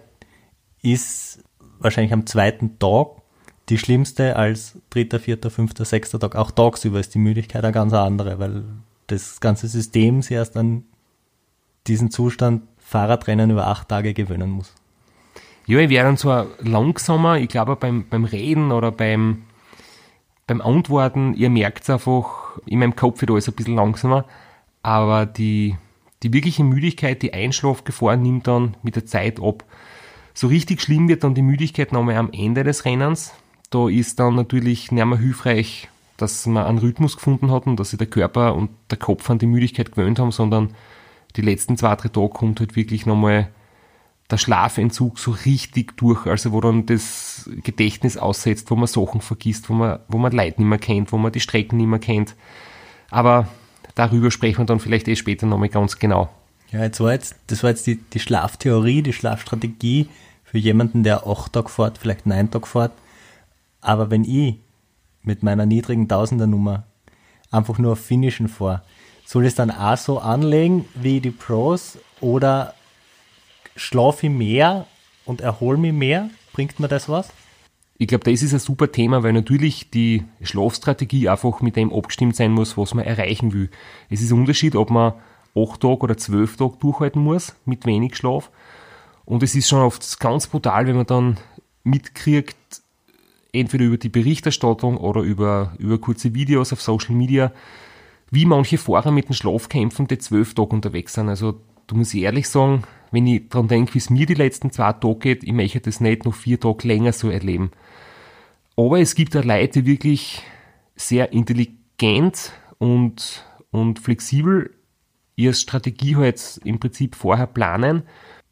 ist 0.81 1.45
wahrscheinlich 1.79 2.15
am 2.15 2.25
zweiten 2.25 2.79
Tag 2.79 3.09
die 3.69 3.77
schlimmste 3.77 4.35
als 4.37 4.79
dritter, 4.89 5.21
vierter, 5.21 5.51
fünfter, 5.51 5.85
sechster 5.85 6.19
Tag. 6.19 6.37
Auch 6.37 6.51
tagsüber 6.51 6.99
ist 7.01 7.15
die 7.15 7.19
Müdigkeit 7.19 7.65
eine 7.65 7.73
ganz 7.75 7.93
andere, 7.93 8.39
weil 8.39 8.65
das 9.09 9.41
ganze 9.41 9.69
System 9.69 10.23
sich 10.23 10.37
erst 10.37 10.57
an 10.57 10.85
diesen 11.87 12.11
Zustand 12.11 12.63
Fahrradrennen 12.79 13.51
über 13.51 13.67
acht 13.67 13.91
Tage 13.91 14.15
gewöhnen 14.15 14.49
muss. 14.49 14.73
Ja, 15.67 15.81
ich 15.81 15.91
wäre 15.91 16.07
dann 16.07 16.17
zwar 16.17 16.47
langsamer, 16.61 17.37
ich 17.37 17.51
glaube 17.51 17.77
beim, 17.77 18.09
beim 18.09 18.25
Reden 18.25 18.73
oder 18.73 18.91
beim, 18.91 19.43
beim 20.47 20.63
Antworten, 20.63 21.35
ihr 21.35 21.51
merkt 21.51 21.91
einfach, 21.91 22.59
in 22.65 22.79
meinem 22.79 22.97
Kopf 22.97 23.21
wird 23.21 23.31
alles 23.31 23.49
ein 23.49 23.55
bisschen 23.55 23.75
langsamer, 23.75 24.25
aber 24.81 25.27
die, 25.27 25.77
die 26.23 26.33
wirkliche 26.33 26.65
Müdigkeit, 26.65 27.23
die 27.23 27.33
Einschlafgefahr 27.33 28.17
nimmt 28.17 28.47
dann 28.47 28.77
mit 28.83 28.97
der 28.97 29.07
Zeit 29.07 29.41
ab. 29.41 29.65
So 30.35 30.49
richtig 30.49 30.81
schlimm 30.81 31.09
wird 31.09 31.25
dann 31.25 31.35
die 31.35 31.43
Müdigkeit 31.43 31.93
nochmal 31.93 32.17
am 32.17 32.31
Ende 32.33 32.65
des 32.65 32.85
Rennens. 32.85 33.33
Da 33.71 33.89
ist 33.89 34.19
dann 34.19 34.35
natürlich 34.35 34.91
nicht 34.91 35.05
mehr 35.05 35.19
hilfreich, 35.19 35.89
dass 36.17 36.47
man 36.47 36.65
einen 36.65 36.79
Rhythmus 36.79 37.17
gefunden 37.17 37.51
hat 37.51 37.67
und 37.67 37.79
dass 37.79 37.91
sich 37.91 37.99
der 37.99 38.09
Körper 38.09 38.55
und 38.55 38.71
der 38.91 38.99
Kopf 38.99 39.29
an 39.31 39.39
die 39.39 39.47
Müdigkeit 39.47 39.93
gewöhnt 39.93 40.19
haben, 40.19 40.33
sondern 40.33 40.75
die 41.37 41.43
letzten 41.43 41.77
zwei, 41.77 41.95
drei 41.95 42.09
Tage 42.09 42.31
kommt 42.31 42.61
halt 42.61 42.77
wirklich 42.77 43.07
nochmal 43.07 43.49
der 44.31 44.39
Schlafentzug 44.39 45.19
so 45.19 45.31
richtig 45.31 45.97
durch, 45.97 46.27
also 46.27 46.53
wo 46.53 46.61
dann 46.61 46.87
das 46.87 47.49
Gedächtnis 47.63 48.17
aussetzt, 48.17 48.71
wo 48.71 48.77
man 48.77 48.87
Sachen 48.87 49.21
vergisst, 49.21 49.71
wo 49.71 49.75
man, 49.75 50.01
wo 50.09 50.19
man 50.19 50.33
Leute 50.33 50.61
nicht 50.61 50.69
mehr 50.69 50.79
kennt, 50.79 51.13
wo 51.13 51.19
man 51.19 51.33
die 51.33 51.41
Strecken 51.41 51.79
nicht 51.79 51.87
mehr 51.87 51.99
kennt. 51.99 52.35
Aber 53.11 53.49
darüber 53.99 54.31
sprechen 54.31 54.59
wir 54.59 54.67
dann 54.67 54.81
vielleicht 54.81 55.09
eh 55.09 55.17
später 55.17 55.47
nochmal 55.47 55.69
ganz 55.69 55.99
genau. 55.99 56.31
Ja, 56.71 56.83
jetzt 56.83 57.01
war 57.01 57.13
jetzt, 57.13 57.35
das 57.49 57.63
war 57.63 57.71
jetzt 57.71 57.87
die, 57.87 57.97
die 57.97 58.21
Schlaftheorie, 58.21 59.03
die 59.03 59.13
Schlafstrategie 59.13 60.09
für 60.45 60.59
jemanden, 60.59 61.03
der 61.03 61.27
acht 61.27 61.53
Tage 61.53 61.69
fährt, 61.69 61.99
vielleicht 61.99 62.27
neun 62.27 62.51
Tage 62.51 62.67
fährt. 62.67 62.93
Aber 63.81 64.11
wenn 64.11 64.25
ich 64.25 64.57
mit 65.23 65.43
meiner 65.43 65.67
niedrigen 65.67 66.09
Tausendernummer 66.09 66.85
einfach 67.51 67.79
nur 67.79 67.93
auf 67.93 68.01
Finishen 68.01 68.49
fahre, 68.49 68.83
soll 69.25 69.45
ich 69.45 69.49
es 69.49 69.55
dann 69.57 69.71
auch 69.71 69.97
so 69.97 70.19
anlegen 70.19 70.87
wie 70.95 71.21
die 71.21 71.31
Pros 71.31 71.99
oder 72.21 72.75
schlafe 73.77 74.27
ich 74.27 74.33
mehr 74.33 74.87
und 75.25 75.41
erhole 75.41 75.79
mich 75.79 75.93
mehr? 75.93 76.31
Bringt 76.53 76.81
mir 76.81 76.89
das 76.89 77.09
was? 77.09 77.31
Ich 78.01 78.07
glaube, 78.07 78.31
das 78.31 78.43
ist 78.43 78.53
ein 78.53 78.61
super 78.61 78.93
Thema, 78.93 79.25
weil 79.25 79.33
natürlich 79.33 79.91
die 79.91 80.23
Schlafstrategie 80.41 81.29
einfach 81.29 81.61
mit 81.61 81.75
dem 81.75 81.93
abgestimmt 81.93 82.37
sein 82.37 82.53
muss, 82.53 82.79
was 82.79 82.95
man 82.95 83.05
erreichen 83.05 83.53
will. 83.53 83.71
Es 84.09 84.23
ist 84.23 84.31
ein 84.31 84.39
Unterschied, 84.39 84.77
ob 84.77 84.91
man 84.91 85.15
acht 85.57 85.81
Tage 85.81 86.03
oder 86.03 86.17
zwölf 86.17 86.57
Tage 86.57 86.77
durchhalten 86.79 87.21
muss 87.21 87.57
mit 87.65 87.87
wenig 87.87 88.15
Schlaf. 88.15 88.53
Und 89.25 89.43
es 89.43 89.57
ist 89.57 89.69
schon 89.69 89.83
oft 89.83 90.21
ganz 90.21 90.47
brutal, 90.47 90.87
wenn 90.87 90.95
man 90.95 91.07
dann 91.07 91.39
mitkriegt, 91.83 92.57
entweder 93.53 93.87
über 93.87 93.99
die 93.99 94.09
Berichterstattung 94.09 94.97
oder 94.97 95.23
über, 95.23 95.73
über 95.79 95.99
kurze 95.99 96.35
Videos 96.35 96.73
auf 96.73 96.81
Social 96.81 97.17
Media, 97.17 97.51
wie 98.31 98.45
manche 98.45 98.79
Fahrer 98.79 99.11
mit 99.11 99.29
dem 99.29 99.35
Schlaf 99.35 99.69
kämpfen, 99.69 100.07
die 100.07 100.19
zwölf 100.19 100.55
Tage 100.55 100.71
unterwegs 100.71 101.15
sind. 101.15 101.29
Also 101.29 101.61
du 101.89 101.97
musst 101.97 102.15
ehrlich 102.15 102.49
sagen, 102.49 102.85
wenn 103.11 103.27
ich 103.27 103.49
dran 103.49 103.67
denke, 103.67 103.95
wie 103.95 103.99
es 103.99 104.11
mir 104.11 104.27
die 104.27 104.35
letzten 104.35 104.71
zwei 104.71 104.93
Tage 104.93 105.19
geht, 105.19 105.43
ich 105.45 105.53
möchte 105.53 105.81
das 105.81 106.01
nicht 106.01 106.27
noch 106.27 106.35
vier 106.35 106.61
Tage 106.61 106.87
länger 106.87 107.13
so 107.13 107.31
erleben. 107.31 107.73
Aber 108.79 109.01
es 109.01 109.17
gibt 109.17 109.37
auch 109.37 109.43
Leute, 109.43 109.83
die 109.83 109.87
wirklich 109.91 110.41
sehr 110.95 111.33
intelligent 111.33 112.53
und, 112.79 113.45
und 113.73 113.99
flexibel 113.99 114.73
ihre 115.35 115.55
Strategie 115.55 116.15
halt 116.15 116.61
im 116.63 116.79
Prinzip 116.79 117.17
vorher 117.17 117.49
planen, 117.49 118.05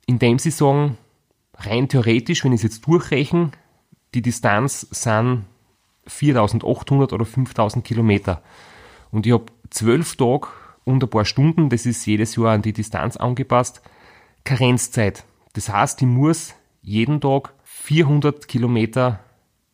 indem 0.04 0.40
sie 0.40 0.50
sagen, 0.50 0.98
rein 1.54 1.88
theoretisch, 1.88 2.44
wenn 2.44 2.52
ich 2.52 2.58
es 2.58 2.64
jetzt 2.64 2.88
durchrechne, 2.88 3.52
die 4.14 4.22
Distanz 4.22 4.80
sind 4.90 5.44
4800 6.08 7.12
oder 7.12 7.24
5000 7.24 7.84
Kilometer. 7.84 8.42
Und 9.12 9.26
ich 9.26 9.32
habe 9.32 9.46
zwölf 9.70 10.16
Tage 10.16 10.48
und 10.82 11.04
ein 11.04 11.10
paar 11.10 11.24
Stunden, 11.24 11.68
das 11.68 11.86
ist 11.86 12.04
jedes 12.04 12.34
Jahr 12.34 12.48
an 12.48 12.62
die 12.62 12.72
Distanz 12.72 13.16
angepasst, 13.16 13.80
Karenzzeit. 14.42 15.24
Das 15.52 15.68
heißt, 15.68 16.02
ich 16.02 16.08
muss 16.08 16.56
jeden 16.82 17.20
Tag 17.20 17.54
400 17.62 18.48
Kilometer 18.48 19.20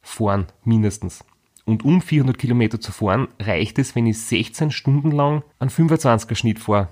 fahren, 0.02 0.46
mindestens. 0.64 1.24
Und 1.64 1.84
um 1.84 2.02
400 2.02 2.36
Kilometer 2.36 2.80
zu 2.80 2.92
fahren, 2.92 3.28
reicht 3.38 3.78
es, 3.78 3.94
wenn 3.94 4.06
ich 4.06 4.18
16 4.18 4.70
Stunden 4.72 5.12
lang 5.12 5.42
einen 5.58 5.70
25er 5.70 6.34
Schnitt 6.34 6.58
fahre. 6.58 6.88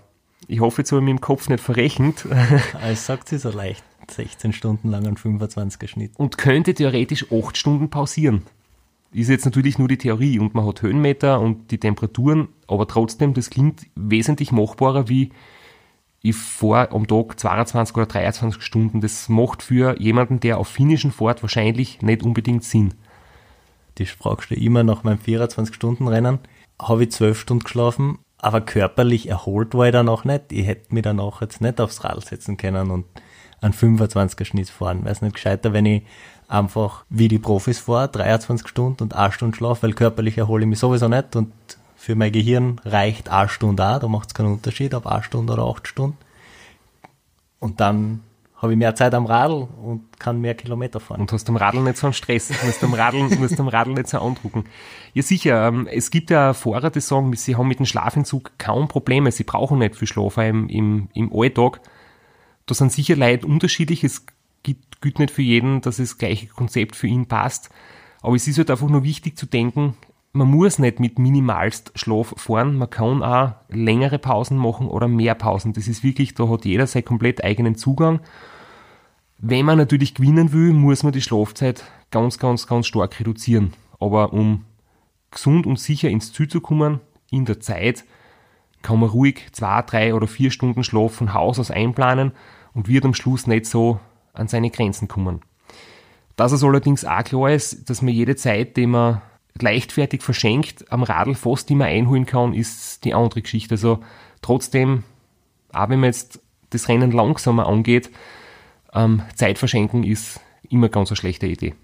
Ich 0.46 0.60
hoffe, 0.60 0.82
jetzt 0.82 0.92
habe 0.92 1.00
ich 1.00 1.04
mich 1.04 1.12
im 1.12 1.20
Kopf 1.20 1.48
nicht 1.48 1.62
verrechnet. 1.62 2.26
Es 2.82 3.06
sagt 3.06 3.28
sie 3.28 3.38
so 3.38 3.50
leicht. 3.50 3.84
16 4.10 4.52
Stunden 4.52 4.90
lang 4.90 5.06
einen 5.06 5.16
25er 5.16 5.86
Schnitt. 5.86 6.12
Und 6.16 6.38
könnte 6.38 6.74
theoretisch 6.74 7.26
8 7.30 7.56
Stunden 7.56 7.90
pausieren. 7.90 8.42
Ist 9.12 9.28
jetzt 9.28 9.44
natürlich 9.44 9.78
nur 9.78 9.88
die 9.88 9.98
Theorie 9.98 10.38
und 10.38 10.54
man 10.54 10.66
hat 10.66 10.82
Höhenmeter 10.82 11.40
und 11.40 11.70
die 11.72 11.78
Temperaturen, 11.78 12.48
aber 12.68 12.86
trotzdem, 12.86 13.34
das 13.34 13.50
klingt 13.50 13.86
wesentlich 13.96 14.52
machbarer 14.52 15.08
wie 15.08 15.30
ich 16.22 16.36
fahre 16.36 16.92
am 16.92 17.06
Tag 17.06 17.40
22 17.40 17.96
oder 17.96 18.06
23 18.06 18.62
Stunden. 18.62 19.00
Das 19.00 19.28
macht 19.28 19.62
für 19.62 19.98
jemanden, 20.00 20.40
der 20.40 20.58
auf 20.58 20.68
finnischen 20.68 21.12
fährt, 21.12 21.42
wahrscheinlich 21.42 22.02
nicht 22.02 22.22
unbedingt 22.22 22.64
Sinn. 22.64 22.94
Das 23.96 24.10
fragst 24.10 24.50
du 24.50 24.54
immer 24.54 24.82
nach 24.82 25.02
meinem 25.02 25.18
24-Stunden-Rennen. 25.18 26.38
Habe 26.80 27.04
ich 27.04 27.12
12 27.12 27.38
Stunden 27.38 27.64
geschlafen, 27.64 28.18
aber 28.38 28.60
körperlich 28.60 29.28
erholt 29.28 29.74
war 29.74 29.86
ich 29.86 29.92
danach 29.92 30.24
nicht. 30.24 30.52
Ich 30.52 30.66
hätte 30.66 30.94
mich 30.94 31.02
danach 31.02 31.40
jetzt 31.40 31.60
nicht 31.60 31.80
aufs 31.80 32.04
Rad 32.04 32.24
setzen 32.24 32.56
können 32.56 32.90
und 32.90 33.06
einen 33.60 33.74
25er 33.74 34.44
Schnitt 34.44 34.70
fahren. 34.70 35.02
Wäre 35.04 35.12
es 35.12 35.22
nicht 35.22 35.34
gescheiter, 35.34 35.72
wenn 35.72 35.86
ich 35.86 36.02
einfach 36.48 37.04
wie 37.08 37.28
die 37.28 37.38
Profis 37.38 37.78
fahre, 37.78 38.08
23 38.08 38.66
Stunden 38.66 39.02
und 39.02 39.14
1 39.14 39.34
Stunde 39.34 39.56
schlafe, 39.56 39.84
weil 39.84 39.92
körperlich 39.92 40.38
erhole 40.38 40.64
ich 40.64 40.68
mich 40.68 40.78
sowieso 40.78 41.08
nicht 41.08 41.36
und 41.36 41.52
für 42.00 42.14
mein 42.14 42.32
Gehirn 42.32 42.80
reicht 42.86 43.28
1 43.28 43.52
Stunde 43.52 43.86
auch, 43.86 43.98
da 43.98 44.08
macht 44.08 44.28
es 44.28 44.34
keinen 44.34 44.54
Unterschied, 44.54 44.94
ob 44.94 45.06
1 45.06 45.26
Stunde 45.26 45.52
oder 45.52 45.64
8 45.64 45.86
Stunden. 45.86 46.16
Und 47.58 47.78
dann 47.80 48.20
habe 48.56 48.72
ich 48.72 48.78
mehr 48.78 48.94
Zeit 48.94 49.12
am 49.12 49.26
Radl 49.26 49.68
und 49.82 50.18
kann 50.18 50.40
mehr 50.40 50.54
Kilometer 50.54 50.98
fahren. 50.98 51.20
Und 51.20 51.32
hast 51.32 51.46
am 51.50 51.56
Radl 51.56 51.82
nicht 51.82 51.98
so 51.98 52.06
einen 52.06 52.14
Stress, 52.14 52.50
musst 52.64 52.82
am 52.82 52.94
Radl, 52.94 53.18
musst 53.38 53.60
am 53.60 53.68
Radl 53.68 53.92
nicht 53.92 54.08
so 54.08 54.18
andrucken. 54.18 54.64
Ja 55.12 55.22
sicher, 55.22 55.68
ähm, 55.68 55.86
es 55.88 56.10
gibt 56.10 56.30
ja 56.30 56.54
Fahrer, 56.54 56.88
die 56.88 57.02
sagen, 57.02 57.36
sie 57.36 57.56
haben 57.56 57.68
mit 57.68 57.80
dem 57.80 57.86
Schlafentzug 57.86 58.52
kaum 58.56 58.88
Probleme, 58.88 59.30
sie 59.30 59.44
brauchen 59.44 59.78
nicht 59.78 59.94
viel 59.94 60.08
Schlaf 60.08 60.38
im, 60.38 60.70
im, 60.70 61.10
im 61.12 61.30
Alltag. 61.34 61.82
Da 62.64 62.74
sind 62.74 62.92
sicher 62.92 63.14
Leute 63.14 63.46
unterschiedlich, 63.46 64.04
es 64.04 64.24
gilt, 64.62 65.02
gilt 65.02 65.18
nicht 65.18 65.32
für 65.32 65.42
jeden, 65.42 65.82
dass 65.82 65.98
das 65.98 66.16
gleiche 66.16 66.46
Konzept 66.46 66.96
für 66.96 67.08
ihn 67.08 67.26
passt. 67.26 67.68
Aber 68.22 68.36
es 68.36 68.48
ist 68.48 68.56
halt 68.56 68.70
einfach 68.70 68.88
nur 68.88 69.04
wichtig 69.04 69.36
zu 69.36 69.44
denken, 69.44 69.96
man 70.32 70.48
muss 70.48 70.78
nicht 70.78 71.00
mit 71.00 71.18
minimalst 71.18 71.92
Schlaf 71.96 72.34
fahren, 72.36 72.76
man 72.76 72.90
kann 72.90 73.22
auch 73.22 73.54
längere 73.68 74.18
Pausen 74.18 74.56
machen 74.56 74.88
oder 74.88 75.08
mehr 75.08 75.34
Pausen. 75.34 75.72
Das 75.72 75.88
ist 75.88 76.04
wirklich, 76.04 76.34
da 76.34 76.48
hat 76.48 76.64
jeder 76.64 76.86
seinen 76.86 77.04
komplett 77.04 77.42
eigenen 77.42 77.74
Zugang. 77.74 78.20
Wenn 79.38 79.66
man 79.66 79.78
natürlich 79.78 80.14
gewinnen 80.14 80.52
will, 80.52 80.72
muss 80.72 81.02
man 81.02 81.12
die 81.12 81.22
Schlafzeit 81.22 81.84
ganz, 82.10 82.38
ganz, 82.38 82.66
ganz 82.66 82.86
stark 82.86 83.18
reduzieren. 83.18 83.72
Aber 83.98 84.32
um 84.32 84.64
gesund 85.30 85.66
und 85.66 85.78
sicher 85.78 86.08
ins 86.08 86.32
Ziel 86.32 86.48
zu 86.48 86.60
kommen, 86.60 87.00
in 87.30 87.44
der 87.44 87.60
Zeit, 87.60 88.04
kann 88.82 89.00
man 89.00 89.10
ruhig 89.10 89.48
zwei, 89.52 89.82
drei 89.82 90.14
oder 90.14 90.26
vier 90.26 90.50
Stunden 90.50 90.84
Schlaf 90.84 91.12
von 91.12 91.34
Haus 91.34 91.58
aus 91.58 91.70
einplanen 91.70 92.32
und 92.72 92.88
wird 92.88 93.04
am 93.04 93.14
Schluss 93.14 93.46
nicht 93.46 93.66
so 93.66 94.00
an 94.32 94.48
seine 94.48 94.70
Grenzen 94.70 95.08
kommen. 95.08 95.40
Dass 96.36 96.52
es 96.52 96.64
allerdings 96.64 97.04
auch 97.04 97.24
klar 97.24 97.50
ist, 97.50 97.90
dass 97.90 98.00
man 98.00 98.14
jede 98.14 98.36
Zeit, 98.36 98.76
die 98.76 98.86
man 98.86 99.20
leichtfertig 99.58 100.22
verschenkt 100.22 100.90
am 100.92 101.02
Radl 101.02 101.34
fast 101.34 101.70
immer 101.70 101.86
einholen 101.86 102.26
kann, 102.26 102.54
ist 102.54 103.04
die 103.04 103.14
andere 103.14 103.42
Geschichte. 103.42 103.74
Also 103.74 104.00
trotzdem, 104.42 105.04
auch 105.72 105.88
wenn 105.88 106.00
man 106.00 106.08
jetzt 106.08 106.40
das 106.70 106.88
Rennen 106.88 107.10
langsamer 107.10 107.66
angeht, 107.66 108.10
ähm, 108.92 109.22
Zeit 109.34 109.58
verschenken 109.58 110.04
ist 110.04 110.40
immer 110.68 110.88
ganz 110.88 111.10
eine 111.10 111.16
schlechte 111.16 111.46
Idee. 111.46 111.74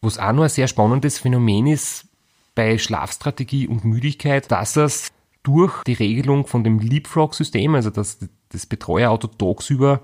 Was 0.00 0.18
auch 0.18 0.32
noch 0.32 0.44
ein 0.44 0.48
sehr 0.48 0.68
spannendes 0.68 1.18
Phänomen 1.18 1.66
ist 1.66 2.06
bei 2.54 2.78
Schlafstrategie 2.78 3.66
und 3.66 3.84
Müdigkeit, 3.84 4.50
dass 4.50 4.76
es 4.76 5.08
durch 5.42 5.82
die 5.84 5.94
Regelung 5.94 6.46
von 6.46 6.64
dem 6.64 6.78
Leapfrog-System, 6.78 7.74
also 7.74 7.90
dass 7.90 8.18
das 8.50 8.66
Betreuerauto 8.66 9.28
tagsüber 9.28 10.00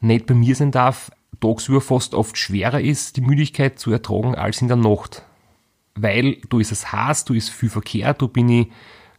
nicht 0.00 0.26
bei 0.26 0.34
mir 0.34 0.54
sein 0.54 0.70
darf, 0.70 1.10
tagsüber 1.40 1.80
fast 1.80 2.14
oft 2.14 2.36
schwerer 2.38 2.80
ist, 2.80 3.16
die 3.16 3.20
Müdigkeit 3.20 3.78
zu 3.78 3.90
ertragen 3.90 4.34
als 4.34 4.62
in 4.62 4.68
der 4.68 4.76
Nacht 4.76 5.24
weil 5.94 6.38
du 6.48 6.58
ist 6.58 6.72
es 6.72 6.92
heiß, 6.92 7.24
du 7.24 7.34
ist 7.34 7.50
viel 7.50 7.70
Verkehr, 7.70 8.14
du 8.14 8.28
bin 8.28 8.48
ich 8.48 8.68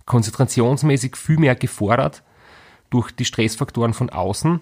konzentrationsmäßig 0.06 1.16
viel 1.16 1.38
mehr 1.38 1.56
gefordert 1.56 2.24
durch 2.90 3.12
die 3.12 3.26
Stressfaktoren 3.26 3.94
von 3.94 4.10
außen 4.10 4.60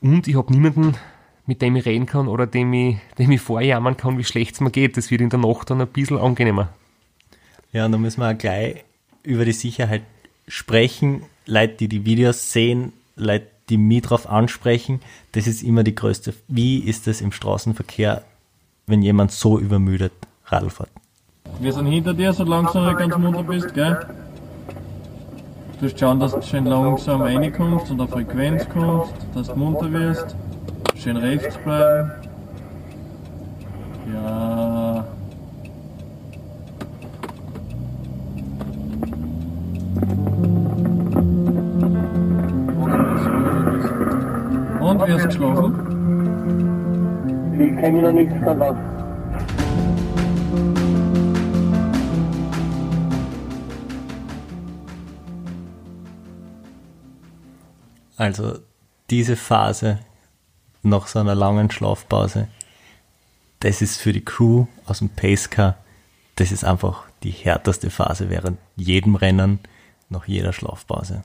und 0.00 0.28
ich 0.28 0.36
habe 0.36 0.52
niemanden, 0.52 0.96
mit 1.46 1.62
dem 1.62 1.76
ich 1.76 1.84
reden 1.84 2.06
kann 2.06 2.28
oder 2.28 2.46
dem 2.46 2.72
ich, 2.72 2.96
dem 3.18 3.30
ich 3.30 3.40
vorjammern 3.40 3.96
kann, 3.96 4.18
wie 4.18 4.24
schlecht 4.24 4.54
es 4.54 4.60
mir 4.60 4.70
geht. 4.70 4.96
Das 4.96 5.10
wird 5.10 5.20
in 5.20 5.30
der 5.30 5.38
Nacht 5.38 5.70
dann 5.70 5.80
ein 5.80 5.88
bisschen 5.88 6.18
angenehmer. 6.18 6.72
Ja, 7.72 7.86
und 7.86 7.92
da 7.92 7.98
müssen 7.98 8.20
wir 8.20 8.30
auch 8.30 8.38
gleich 8.38 8.84
über 9.22 9.44
die 9.44 9.52
Sicherheit 9.52 10.02
sprechen. 10.48 11.22
Leute, 11.46 11.74
die 11.74 11.88
die 11.88 12.04
Videos 12.04 12.52
sehen, 12.52 12.92
Leute, 13.16 13.48
die 13.68 13.76
mich 13.76 14.02
drauf 14.02 14.28
ansprechen, 14.28 15.00
das 15.32 15.46
ist 15.46 15.62
immer 15.62 15.84
die 15.84 15.94
größte. 15.94 16.34
Wie 16.48 16.78
ist 16.78 17.06
es 17.06 17.20
im 17.20 17.30
Straßenverkehr, 17.30 18.24
wenn 18.86 19.02
jemand 19.02 19.30
so 19.30 19.58
übermüdet 19.58 20.12
Radl 20.46 20.70
fährt? 20.70 20.90
Wir 21.58 21.72
sind 21.72 21.86
hinter 21.86 22.14
dir, 22.14 22.32
solange 22.32 22.68
du 22.72 22.94
ganz 22.94 23.18
munter 23.18 23.42
bist, 23.42 23.74
gell? 23.74 23.98
Du 25.78 25.86
musst 25.86 25.98
schauen, 25.98 26.20
dass 26.20 26.32
du 26.32 26.42
schön 26.42 26.66
langsam 26.66 27.22
reinkommst 27.22 27.90
und 27.90 28.00
auf 28.00 28.10
Frequenz 28.10 28.68
kommst, 28.68 29.14
dass 29.34 29.48
du 29.48 29.56
munter 29.56 29.90
wirst. 29.90 30.36
Schön 30.96 31.16
rechts 31.16 31.56
bleiben. 31.58 32.12
Ja. 34.12 35.04
Und 44.80 45.00
du 45.00 45.16
geschlafen? 45.16 45.74
Ich 47.54 47.92
mich 47.92 48.02
noch 48.02 48.12
nichts 48.12 48.38
verlassen. 48.42 48.78
Also 58.20 58.58
diese 59.08 59.34
Phase 59.34 59.98
nach 60.82 61.06
so 61.06 61.20
einer 61.20 61.34
langen 61.34 61.70
Schlafpause, 61.70 62.48
das 63.60 63.80
ist 63.80 63.98
für 63.98 64.12
die 64.12 64.22
Crew 64.22 64.66
aus 64.84 64.98
dem 64.98 65.08
Pacecar, 65.08 65.78
das 66.36 66.52
ist 66.52 66.62
einfach 66.62 67.04
die 67.22 67.30
härteste 67.30 67.88
Phase 67.88 68.28
während 68.28 68.58
jedem 68.76 69.14
Rennen 69.14 69.58
nach 70.10 70.26
jeder 70.26 70.52
Schlafpause. 70.52 71.24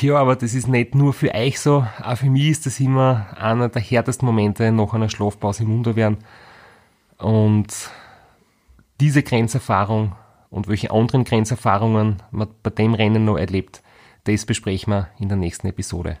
Ja, 0.00 0.18
aber 0.18 0.36
das 0.36 0.54
ist 0.54 0.68
nicht 0.68 0.94
nur 0.94 1.12
für 1.12 1.34
euch 1.34 1.58
so, 1.58 1.84
auch 2.00 2.16
für 2.16 2.30
mich 2.30 2.46
ist 2.46 2.66
das 2.66 2.78
immer 2.78 3.36
einer 3.36 3.68
der 3.68 3.82
härtesten 3.82 4.26
Momente 4.26 4.70
nach 4.70 4.94
einer 4.94 5.08
Schlafpause 5.08 5.64
im 5.64 5.74
Unterwehren. 5.78 6.18
Und 7.18 7.90
diese 9.00 9.24
Grenzerfahrung 9.24 10.14
und 10.48 10.68
welche 10.68 10.92
anderen 10.92 11.24
Grenzerfahrungen 11.24 12.22
man 12.30 12.48
bei 12.62 12.70
dem 12.70 12.94
Rennen 12.94 13.24
noch 13.24 13.36
erlebt, 13.36 13.82
das 14.24 14.46
besprechen 14.46 14.92
wir 14.92 15.08
in 15.18 15.28
der 15.28 15.36
nächsten 15.36 15.66
Episode. 15.66 16.18